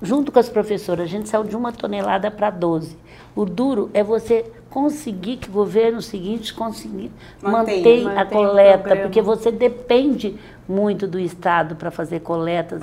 Junto 0.00 0.30
com 0.30 0.38
as 0.38 0.48
professoras, 0.48 1.04
a 1.04 1.08
gente 1.08 1.28
saiu 1.28 1.44
de 1.44 1.56
uma 1.56 1.72
tonelada 1.72 2.30
para 2.30 2.50
12. 2.50 2.96
O 3.34 3.44
duro 3.44 3.90
é 3.92 4.02
você 4.02 4.44
conseguir 4.70 5.38
que 5.38 5.48
o 5.48 5.52
governo 5.52 6.00
seguinte 6.00 6.54
conseguir 6.54 7.10
manter 7.42 8.06
a 8.06 8.24
coleta, 8.24 8.94
porque 8.96 9.20
você 9.20 9.50
depende 9.50 10.36
muito 10.68 11.06
do 11.06 11.18
Estado 11.18 11.74
para 11.74 11.90
fazer 11.90 12.20
coletas, 12.20 12.82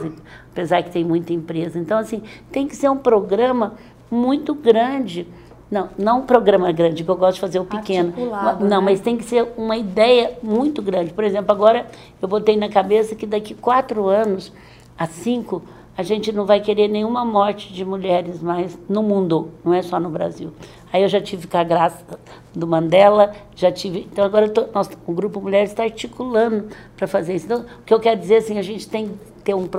apesar 0.51 0.83
que 0.83 0.89
tem 0.89 1.05
muita 1.05 1.31
empresa. 1.31 1.79
Então, 1.79 1.97
assim, 1.97 2.21
tem 2.51 2.67
que 2.67 2.75
ser 2.75 2.89
um 2.89 2.97
programa 2.97 3.75
muito 4.11 4.53
grande. 4.53 5.27
Não, 5.69 5.89
não 5.97 6.19
um 6.19 6.25
programa 6.25 6.71
grande, 6.71 7.03
que 7.03 7.09
eu 7.09 7.15
gosto 7.15 7.35
de 7.35 7.41
fazer 7.41 7.59
o 7.59 7.65
pequeno. 7.65 8.13
Não, 8.59 8.67
né? 8.67 8.79
mas 8.79 8.99
tem 8.99 9.17
que 9.17 9.23
ser 9.23 9.47
uma 9.57 9.77
ideia 9.77 10.37
muito 10.43 10.81
grande. 10.81 11.13
Por 11.13 11.23
exemplo, 11.23 11.51
agora 11.51 11.87
eu 12.21 12.27
botei 12.27 12.57
na 12.57 12.69
cabeça 12.69 13.15
que 13.15 13.25
daqui 13.25 13.53
quatro 13.53 14.07
anos 14.07 14.51
a 14.97 15.05
cinco 15.07 15.61
a 15.97 16.03
gente 16.03 16.31
não 16.31 16.45
vai 16.45 16.59
querer 16.59 16.87
nenhuma 16.87 17.23
morte 17.23 17.71
de 17.73 17.85
mulheres 17.85 18.41
mais 18.41 18.77
no 18.89 19.01
mundo, 19.01 19.51
não 19.63 19.73
é 19.73 19.81
só 19.81 19.99
no 19.99 20.09
Brasil. 20.09 20.51
Aí 20.91 21.01
eu 21.01 21.07
já 21.07 21.19
tive 21.19 21.47
com 21.47 21.57
a 21.57 21.63
graça 21.63 22.03
do 22.53 22.65
Mandela, 22.65 23.33
já 23.55 23.71
tive. 23.71 24.07
Então 24.11 24.23
agora 24.23 24.47
tô, 24.49 24.65
nós, 24.73 24.89
o 25.05 25.13
Grupo 25.13 25.41
Mulheres 25.41 25.71
está 25.71 25.83
articulando 25.83 26.67
para 26.95 27.07
fazer 27.07 27.35
isso. 27.35 27.45
Então, 27.45 27.65
o 27.81 27.83
que 27.85 27.93
eu 27.93 27.99
quero 27.99 28.19
dizer 28.19 28.37
assim, 28.37 28.57
a 28.57 28.61
gente 28.61 28.87
tem 28.87 29.07
que 29.07 29.13
ter 29.43 29.53
um, 29.53 29.69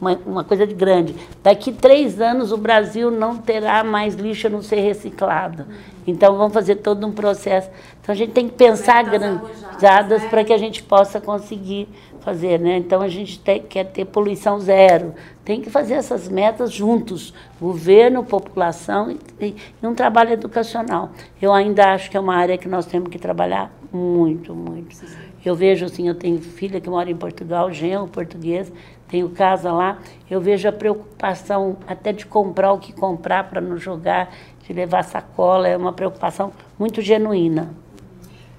uma, 0.00 0.18
uma 0.26 0.44
coisa 0.44 0.66
de 0.66 0.74
grande. 0.74 1.14
Daqui 1.42 1.72
três 1.72 2.20
anos 2.20 2.52
o 2.52 2.56
Brasil 2.56 3.10
não 3.10 3.36
terá 3.36 3.82
mais 3.82 4.14
lixo 4.14 4.46
a 4.46 4.50
não 4.50 4.62
ser 4.62 4.80
reciclado. 4.80 5.64
Então 6.06 6.36
vamos 6.36 6.52
fazer 6.52 6.76
todo 6.76 7.06
um 7.06 7.12
processo. 7.12 7.70
Então 8.00 8.12
a 8.12 8.16
gente 8.16 8.32
tem 8.32 8.48
que 8.48 8.54
pensar 8.54 9.04
granjadas 9.04 10.22
né? 10.22 10.28
para 10.28 10.44
que 10.44 10.52
a 10.52 10.58
gente 10.58 10.82
possa 10.82 11.20
conseguir 11.20 11.88
fazer, 12.28 12.60
né? 12.60 12.76
Então 12.76 13.00
a 13.00 13.08
gente 13.08 13.38
tem, 13.40 13.62
quer 13.62 13.84
ter 13.84 14.04
poluição 14.04 14.60
zero, 14.60 15.14
tem 15.44 15.62
que 15.62 15.70
fazer 15.70 15.94
essas 15.94 16.28
metas 16.28 16.70
juntos, 16.70 17.32
governo, 17.58 18.22
população 18.22 19.10
e, 19.40 19.56
e, 19.82 19.86
um 19.86 19.94
trabalho 19.94 20.32
educacional. 20.32 21.10
Eu 21.40 21.54
ainda 21.54 21.94
acho 21.94 22.10
que 22.10 22.16
é 22.16 22.20
uma 22.20 22.34
área 22.34 22.58
que 22.58 22.68
nós 22.68 22.84
temos 22.84 23.08
que 23.08 23.18
trabalhar 23.18 23.72
muito, 23.90 24.54
muito. 24.54 24.94
Eu 25.42 25.54
vejo 25.54 25.86
assim, 25.86 26.06
eu 26.06 26.14
tenho 26.14 26.38
filha 26.38 26.80
que 26.80 26.90
mora 26.90 27.10
em 27.10 27.16
Portugal, 27.16 27.72
genro 27.72 28.06
português, 28.06 28.70
tenho 29.08 29.30
casa 29.30 29.72
lá, 29.72 29.98
eu 30.30 30.38
vejo 30.38 30.68
a 30.68 30.72
preocupação 30.72 31.78
até 31.86 32.12
de 32.12 32.26
comprar 32.26 32.72
o 32.72 32.78
que 32.78 32.92
comprar 32.92 33.48
para 33.48 33.60
não 33.60 33.78
jogar, 33.78 34.34
de 34.66 34.72
levar 34.74 35.02
sacola, 35.02 35.66
é 35.66 35.76
uma 35.76 35.94
preocupação 35.94 36.52
muito 36.78 37.00
genuína. 37.00 37.70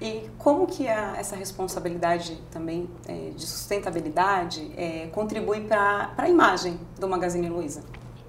E 0.00 0.29
como 0.40 0.66
que 0.66 0.88
a, 0.88 1.16
essa 1.18 1.36
responsabilidade 1.36 2.42
também 2.50 2.88
é, 3.06 3.30
de 3.36 3.46
sustentabilidade 3.46 4.72
é, 4.74 5.06
contribui 5.12 5.60
para 5.60 6.14
a 6.16 6.28
imagem 6.28 6.80
do 6.98 7.06
Magazine 7.06 7.48
Luiza? 7.48 7.82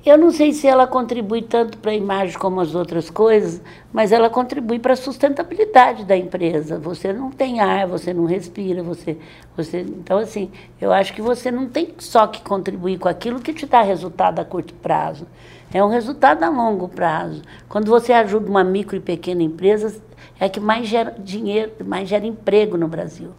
Eu 0.04 0.18
não 0.18 0.32
sei 0.32 0.52
se 0.52 0.66
ela 0.66 0.88
contribui 0.88 1.44
tanto 1.44 1.78
para 1.78 1.92
a 1.92 1.96
imagem 1.96 2.36
como 2.40 2.60
as 2.60 2.74
outras 2.74 3.12
coisas, 3.12 3.62
mas 3.94 4.12
ela 4.12 4.32
contribui 4.32 4.80
para 4.80 4.94
a 4.94 4.96
sustentabilidade 4.96 6.06
da 6.06 6.18
empresa. 6.18 6.80
Você 6.80 7.14
não 7.14 7.30
tem 7.30 7.60
ar, 7.60 7.86
você 7.86 8.12
não 8.12 8.26
respira, 8.26 8.82
você, 8.82 9.16
você. 9.56 9.82
Então, 9.82 10.18
assim, 10.18 10.50
eu 10.82 10.92
acho 10.92 11.14
que 11.14 11.22
você 11.22 11.52
não 11.52 11.70
tem 11.70 11.94
só 12.00 12.26
que 12.26 12.42
contribuir 12.42 12.98
com 12.98 13.08
aquilo 13.08 13.40
que 13.40 13.54
te 13.54 13.68
dá 13.68 13.84
resultado 13.84 14.40
a 14.40 14.46
curto 14.46 14.74
prazo. 14.74 15.28
É 15.72 15.84
um 15.84 15.90
resultado 15.90 16.42
a 16.42 16.50
longo 16.50 16.90
prazo. 16.90 17.44
Quando 17.70 17.86
você 17.86 18.12
ajuda 18.12 18.50
uma 18.50 18.64
micro 18.64 18.96
e 18.96 19.00
pequena 19.00 19.44
empresa, 19.44 20.02
é 20.40 20.50
que 20.50 20.60
mais 20.60 20.88
gera 20.88 21.12
dinheiro, 21.12 21.74
mais 21.86 22.10
gera 22.10 22.26
emprego 22.26 22.76
no 22.76 22.88
Brasil. 22.88 23.30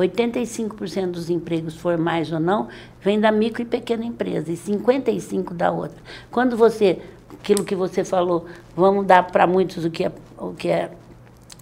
85% 0.00 1.10
dos 1.10 1.30
empregos 1.30 1.76
formais 1.76 2.32
ou 2.32 2.40
não 2.40 2.68
vem 3.00 3.20
da 3.20 3.30
micro 3.30 3.62
e 3.62 3.64
pequena 3.64 4.04
empresa 4.04 4.50
e 4.50 4.56
55% 4.56 5.52
da 5.52 5.70
outra. 5.70 5.98
Quando 6.30 6.56
você, 6.56 6.98
aquilo 7.32 7.64
que 7.64 7.74
você 7.74 8.04
falou, 8.04 8.46
vamos 8.76 9.06
dar 9.06 9.24
para 9.24 9.46
muitos 9.46 9.84
o 9.84 9.90
que 9.90 10.04
é, 10.04 10.12
o 10.38 10.52
que 10.52 10.68
é 10.68 10.90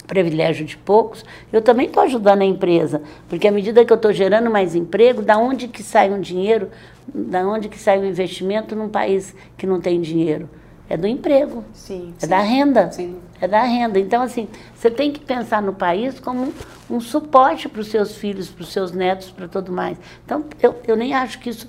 privilégio 0.07 0.65
de 0.65 0.77
poucos, 0.77 1.25
eu 1.53 1.61
também 1.61 1.87
estou 1.87 2.03
ajudando 2.03 2.41
a 2.41 2.45
empresa, 2.45 3.03
porque 3.29 3.47
à 3.47 3.53
medida 3.53 3.85
que 3.85 3.93
eu 3.93 3.97
estou 3.97 4.13
gerando 4.13 4.51
mais 4.51 4.75
emprego, 4.75 5.21
da 5.21 5.37
onde 5.37 5.69
que 5.69 5.83
sai 5.83 6.11
um 6.11 6.21
dinheiro, 6.21 6.71
da 7.15 7.47
onde 7.47 7.69
que 7.69 7.79
sai 7.79 7.99
um 7.99 8.05
investimento 8.07 8.75
num 8.75 8.89
país 8.89 9.35
que 9.57 9.67
não 9.67 9.81
tem 9.81 10.01
dinheiro? 10.01 10.49
É 10.89 10.97
do 10.97 11.07
emprego, 11.07 11.65
sim, 11.75 12.15
é 12.17 12.21
sim. 12.25 12.29
da 12.29 12.41
renda, 12.41 12.91
sim. 12.91 13.19
é 13.41 13.47
da 13.47 13.63
renda. 13.63 13.99
Então 13.99 14.23
assim, 14.23 14.49
você 14.75 14.91
tem 14.91 15.13
que 15.13 15.21
pensar 15.21 15.61
no 15.61 15.73
país 15.73 16.19
como 16.19 16.45
um, 16.45 16.53
um 16.97 17.01
suporte 17.01 17.69
para 17.69 17.81
os 17.81 17.89
seus 17.89 18.17
filhos, 18.17 18.49
para 18.49 18.63
os 18.63 18.73
seus 18.73 18.93
netos, 18.93 19.31
para 19.31 19.47
tudo 19.47 19.71
mais. 19.71 19.99
Então 20.25 20.45
eu, 20.63 20.77
eu 20.87 20.97
nem 20.97 21.13
acho 21.13 21.39
que 21.39 21.51
isso 21.51 21.69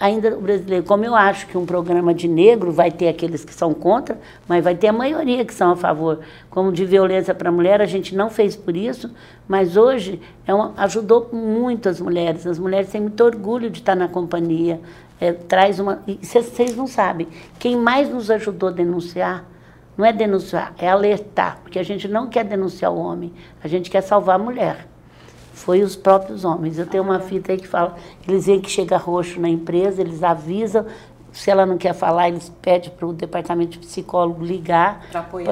ainda 0.00 0.34
o 0.34 0.40
brasileiro, 0.40 0.82
como 0.86 1.04
eu 1.04 1.14
acho 1.14 1.46
que 1.46 1.58
um 1.58 1.66
programa 1.66 2.14
de 2.14 2.26
negro 2.26 2.72
vai 2.72 2.90
ter 2.90 3.08
aqueles 3.08 3.44
que 3.44 3.52
são 3.52 3.74
contra, 3.74 4.18
mas 4.48 4.64
vai 4.64 4.74
ter 4.74 4.88
a 4.88 4.92
maioria 4.94 5.44
que 5.44 5.52
são 5.52 5.72
a 5.72 5.76
favor. 5.76 6.20
Como 6.48 6.72
de 6.72 6.86
violência 6.86 7.34
para 7.34 7.50
a 7.50 7.52
mulher, 7.52 7.82
a 7.82 7.86
gente 7.86 8.16
não 8.16 8.30
fez 8.30 8.56
por 8.56 8.74
isso, 8.74 9.10
mas 9.46 9.76
hoje 9.76 10.18
é 10.46 10.54
uma, 10.54 10.72
ajudou 10.78 11.28
muito 11.30 11.86
as 11.86 12.00
mulheres. 12.00 12.46
As 12.46 12.58
mulheres 12.58 12.88
têm 12.88 13.02
muito 13.02 13.22
orgulho 13.22 13.68
de 13.68 13.80
estar 13.80 13.94
na 13.94 14.08
companhia. 14.08 14.80
É, 15.20 15.32
traz 15.32 15.78
uma. 15.78 16.02
Vocês 16.22 16.74
não 16.76 16.86
sabem, 16.86 17.28
quem 17.58 17.76
mais 17.76 18.08
nos 18.08 18.30
ajudou 18.30 18.70
a 18.70 18.72
denunciar 18.72 19.44
não 19.98 20.06
é 20.06 20.12
denunciar, 20.14 20.72
é 20.78 20.88
alertar, 20.88 21.58
porque 21.62 21.78
a 21.78 21.82
gente 21.82 22.08
não 22.08 22.26
quer 22.26 22.42
denunciar 22.44 22.90
o 22.90 22.98
homem, 22.98 23.34
a 23.62 23.68
gente 23.68 23.90
quer 23.90 24.00
salvar 24.00 24.36
a 24.36 24.38
mulher 24.42 24.86
foi 25.60 25.82
os 25.82 25.94
próprios 25.94 26.42
homens. 26.42 26.78
Eu 26.78 26.86
tenho 26.86 27.02
uma 27.02 27.20
fita 27.20 27.52
aí 27.52 27.58
que 27.58 27.68
fala, 27.68 27.94
eles 28.26 28.46
veem 28.46 28.60
que 28.60 28.70
chega 28.70 28.96
roxo 28.96 29.38
na 29.38 29.48
empresa, 29.48 30.00
eles 30.00 30.22
avisam, 30.22 30.86
se 31.32 31.50
ela 31.50 31.64
não 31.64 31.76
quer 31.76 31.92
falar, 31.92 32.28
eles 32.28 32.50
pedem 32.60 32.90
para 32.90 33.06
o 33.06 33.12
departamento 33.12 33.72
de 33.72 33.86
psicólogo 33.86 34.44
ligar 34.44 35.06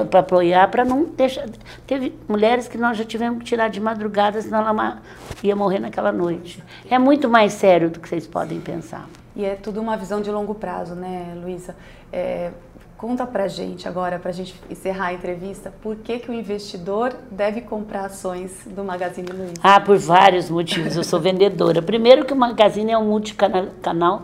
para 0.09 0.19
apoiar, 0.19 0.67
para 0.69 0.83
não 0.83 1.05
deixar. 1.05 1.47
Teve 1.87 2.13
mulheres 2.27 2.67
que 2.67 2.77
nós 2.77 2.97
já 2.97 3.05
tivemos 3.05 3.39
que 3.39 3.45
tirar 3.45 3.69
de 3.69 3.79
madrugada, 3.79 4.41
senão 4.41 4.67
ela 4.67 5.01
ia 5.43 5.55
morrer 5.55 5.79
naquela 5.79 6.11
noite. 6.11 6.61
É 6.89 6.97
muito 6.97 7.29
mais 7.29 7.53
sério 7.53 7.89
do 7.89 7.99
que 7.99 8.09
vocês 8.09 8.27
podem 8.27 8.59
pensar. 8.59 9.07
E 9.35 9.45
é 9.45 9.55
tudo 9.55 9.79
uma 9.79 9.95
visão 9.95 10.21
de 10.21 10.31
longo 10.31 10.55
prazo, 10.55 10.95
né, 10.95 11.33
Luísa? 11.41 11.75
É, 12.11 12.51
Conta 12.99 13.25
pra 13.25 13.47
gente 13.47 13.87
agora, 13.87 14.19
pra 14.19 14.33
gente 14.33 14.53
encerrar 14.69 15.05
a 15.05 15.13
entrevista, 15.13 15.73
por 15.81 15.95
que, 15.95 16.19
que 16.19 16.29
o 16.29 16.33
investidor 16.33 17.15
deve 17.31 17.61
comprar 17.61 18.07
ações 18.07 18.67
do 18.67 18.83
Magazine 18.83 19.29
Luiza? 19.31 19.53
Ah, 19.63 19.79
por 19.79 19.97
vários 19.97 20.49
motivos. 20.49 20.97
Eu 20.97 21.03
sou 21.05 21.17
vendedora. 21.17 21.81
Primeiro 21.81 22.25
que 22.25 22.33
o 22.33 22.35
Magazine 22.35 22.91
é 22.91 22.97
um 22.97 23.05
multicanal 23.05 24.23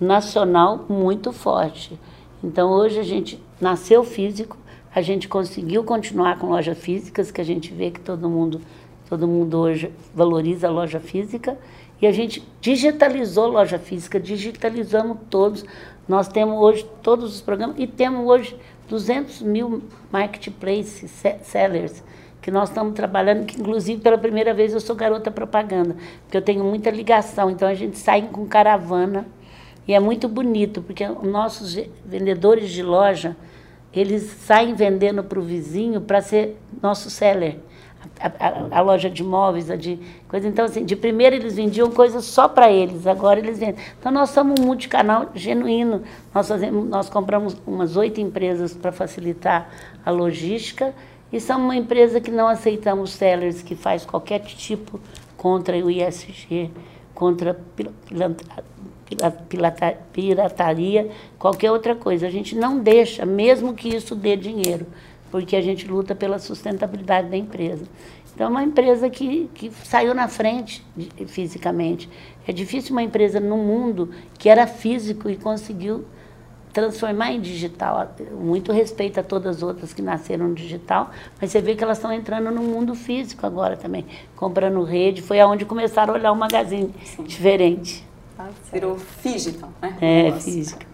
nacional 0.00 0.84
muito 0.88 1.32
forte. 1.32 1.96
Então 2.42 2.72
hoje 2.72 2.98
a 2.98 3.04
gente 3.04 3.40
nasceu 3.60 4.02
físico, 4.02 4.58
a 4.92 5.00
gente 5.00 5.28
conseguiu 5.28 5.84
continuar 5.84 6.36
com 6.36 6.48
lojas 6.48 6.76
físicas, 6.76 7.30
que 7.30 7.40
a 7.40 7.44
gente 7.44 7.72
vê 7.72 7.92
que 7.92 8.00
todo 8.00 8.28
mundo, 8.28 8.60
todo 9.08 9.28
mundo 9.28 9.56
hoje 9.56 9.92
valoriza 10.12 10.66
a 10.66 10.70
loja 10.72 10.98
física. 10.98 11.56
E 12.00 12.06
a 12.06 12.12
gente 12.12 12.46
digitalizou 12.60 13.48
loja 13.48 13.78
física, 13.78 14.20
digitalizamos 14.20 15.18
todos. 15.30 15.64
Nós 16.06 16.28
temos 16.28 16.58
hoje 16.58 16.86
todos 17.02 17.34
os 17.34 17.40
programas 17.40 17.76
e 17.78 17.86
temos 17.86 18.26
hoje 18.26 18.56
200 18.88 19.42
mil 19.42 19.82
marketplace 20.12 21.08
sellers 21.42 22.02
que 22.40 22.50
nós 22.50 22.68
estamos 22.68 22.94
trabalhando, 22.94 23.44
que 23.44 23.60
inclusive 23.60 24.00
pela 24.00 24.16
primeira 24.16 24.54
vez 24.54 24.72
eu 24.72 24.78
sou 24.78 24.94
garota 24.94 25.32
propaganda, 25.32 25.96
porque 26.22 26.36
eu 26.36 26.42
tenho 26.42 26.62
muita 26.62 26.90
ligação, 26.90 27.50
então 27.50 27.66
a 27.66 27.74
gente 27.74 27.98
sai 27.98 28.22
com 28.30 28.46
caravana 28.46 29.26
e 29.88 29.92
é 29.92 29.98
muito 29.98 30.28
bonito, 30.28 30.80
porque 30.80 31.04
os 31.04 31.26
nossos 31.28 31.76
vendedores 32.04 32.70
de 32.70 32.84
loja, 32.84 33.36
eles 33.92 34.22
saem 34.22 34.74
vendendo 34.74 35.24
para 35.24 35.40
o 35.40 35.42
vizinho 35.42 36.00
para 36.00 36.22
ser 36.22 36.56
nosso 36.80 37.10
seller 37.10 37.58
a, 38.20 38.26
a, 38.28 38.78
a, 38.78 38.80
loja 38.80 39.10
de 39.10 39.22
móveis, 39.22 39.70
a 39.70 39.76
de 39.76 39.98
coisa. 40.28 40.48
Então, 40.48 40.64
assim, 40.64 40.84
de 40.84 40.96
primeiro 40.96 41.36
eles 41.36 41.56
vendiam 41.56 41.90
coisas 41.90 42.24
só 42.24 42.48
para 42.48 42.70
eles, 42.70 43.06
agora 43.06 43.38
eles 43.38 43.58
vendem. 43.58 43.76
Então, 43.98 44.10
nós 44.10 44.30
somos 44.30 44.60
um 44.60 44.64
multicanal 44.64 45.30
genuíno. 45.34 46.02
Nós, 46.34 46.48
fazemos, 46.48 46.88
nós 46.88 47.08
compramos 47.08 47.56
umas 47.66 47.96
oito 47.96 48.20
empresas 48.20 48.74
para 48.74 48.92
facilitar 48.92 49.70
a 50.04 50.10
logística 50.10 50.94
e 51.32 51.40
somos 51.40 51.64
uma 51.64 51.76
empresa 51.76 52.20
que 52.20 52.30
não 52.30 52.48
aceitamos 52.48 53.10
sellers 53.10 53.62
que 53.62 53.74
faz 53.74 54.04
qualquer 54.04 54.40
tipo 54.40 55.00
contra 55.36 55.76
o 55.76 55.90
ISG, 55.90 56.70
contra 57.14 57.58
pirataria, 60.14 61.10
qualquer 61.38 61.70
outra 61.70 61.94
coisa. 61.94 62.26
A 62.26 62.30
gente 62.30 62.54
não 62.54 62.78
deixa, 62.78 63.26
mesmo 63.26 63.74
que 63.74 63.88
isso 63.88 64.14
dê 64.14 64.36
dinheiro. 64.36 64.86
Porque 65.30 65.56
a 65.56 65.60
gente 65.60 65.86
luta 65.86 66.14
pela 66.14 66.38
sustentabilidade 66.38 67.28
da 67.28 67.36
empresa. 67.36 67.84
Então, 68.34 68.48
é 68.48 68.50
uma 68.50 68.62
empresa 68.62 69.08
que, 69.08 69.48
que 69.54 69.70
saiu 69.70 70.14
na 70.14 70.28
frente 70.28 70.84
fisicamente. 71.26 72.08
É 72.46 72.52
difícil 72.52 72.92
uma 72.92 73.02
empresa 73.02 73.40
no 73.40 73.56
mundo 73.56 74.10
que 74.38 74.48
era 74.48 74.66
físico 74.66 75.30
e 75.30 75.36
conseguiu 75.36 76.04
transformar 76.70 77.32
em 77.32 77.40
digital. 77.40 78.14
Muito 78.32 78.70
respeito 78.70 79.18
a 79.18 79.22
todas 79.22 79.56
as 79.56 79.62
outras 79.62 79.94
que 79.94 80.02
nasceram 80.02 80.48
no 80.48 80.54
digital, 80.54 81.10
mas 81.40 81.50
você 81.50 81.62
vê 81.62 81.74
que 81.74 81.82
elas 81.82 81.96
estão 81.96 82.12
entrando 82.12 82.50
no 82.50 82.62
mundo 82.62 82.94
físico 82.94 83.46
agora 83.46 83.78
também, 83.78 84.04
comprando 84.36 84.82
rede. 84.82 85.22
Foi 85.22 85.40
aonde 85.40 85.64
começaram 85.64 86.12
a 86.12 86.18
olhar 86.18 86.32
o 86.32 86.36
magazine 86.36 86.94
Sim. 87.02 87.22
diferente. 87.22 88.06
Tá 88.36 88.50
Virou 88.70 88.98
digital, 89.24 89.72
né? 89.80 89.96
É, 89.98 90.32
física. 90.32 90.86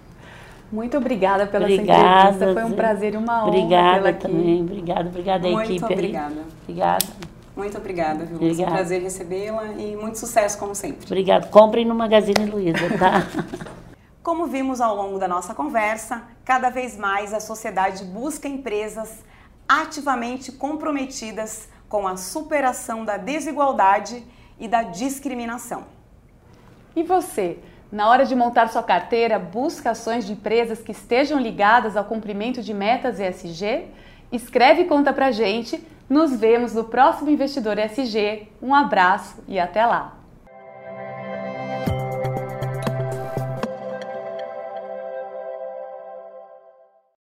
Muito 0.73 0.97
obrigada 0.97 1.47
pela 1.47 1.67
obrigada, 1.67 2.31
entrevista. 2.31 2.55
Foi 2.55 2.65
um 2.65 2.73
prazer 2.73 3.13
e 3.13 3.17
uma 3.19 3.41
honra. 3.41 3.49
Obrigada 3.49 4.13
também. 4.15 4.63
Obrigada, 4.63 5.09
obrigada 5.09 5.49
Muito 5.49 5.61
equipe. 5.61 5.81
Muito 5.81 5.93
obrigada. 5.93 6.45
Obrigada. 6.63 7.07
Muito 7.55 7.77
obrigada, 7.77 8.25
viu? 8.25 8.37
Obrigada. 8.37 8.63
É 8.63 8.67
um 8.67 8.75
prazer 8.75 9.03
recebê-la 9.03 9.67
e 9.73 9.95
muito 9.95 10.19
sucesso, 10.19 10.59
como 10.59 10.75
sempre. 10.75 11.05
Obrigada. 11.05 11.47
Comprem 11.49 11.85
no 11.85 11.95
Magazine 11.95 12.47
Luiza, 12.47 12.89
tá? 12.99 13.27
como 14.23 14.47
vimos 14.47 14.81
ao 14.81 14.97
longo 14.97 15.19
da 15.19 15.29
nossa 15.29 15.55
conversa, 15.55 16.23
cada 16.43 16.71
vez 16.71 16.97
mais 16.97 17.35
a 17.35 17.41
sociedade 17.41 18.05
busca 18.05 18.49
empresas 18.49 19.23
ativamente 19.69 20.51
comprometidas 20.53 21.69
com 21.87 22.09
a 22.09 22.17
superação 22.17 23.05
da 23.05 23.19
desigualdade 23.19 24.25
e 24.59 24.67
da 24.67 24.83
discriminação. 24.83 25.85
E 26.97 27.03
você? 27.03 27.59
Na 27.93 28.09
hora 28.09 28.25
de 28.25 28.35
montar 28.35 28.71
sua 28.71 28.83
carteira, 28.83 29.39
busca 29.39 29.91
ações 29.91 30.25
de 30.25 30.33
empresas 30.33 30.81
que 30.81 30.93
estejam 30.93 31.39
ligadas 31.39 31.95
ao 31.95 32.07
cumprimento 32.07 32.63
de 32.63 32.73
metas 32.73 33.21
ESG? 33.21 33.85
Escreve 34.33 34.83
e 34.83 34.87
conta 34.87 35.13
pra 35.13 35.31
gente. 35.31 35.87
Nos 36.09 36.35
vemos 36.35 36.73
no 36.73 36.85
próximo 36.85 37.29
Investidor 37.29 37.79
ESG. 37.79 38.49
Um 38.63 38.75
abraço 38.75 39.45
e 39.47 39.61
até 39.61 39.85
lá! 39.85 40.22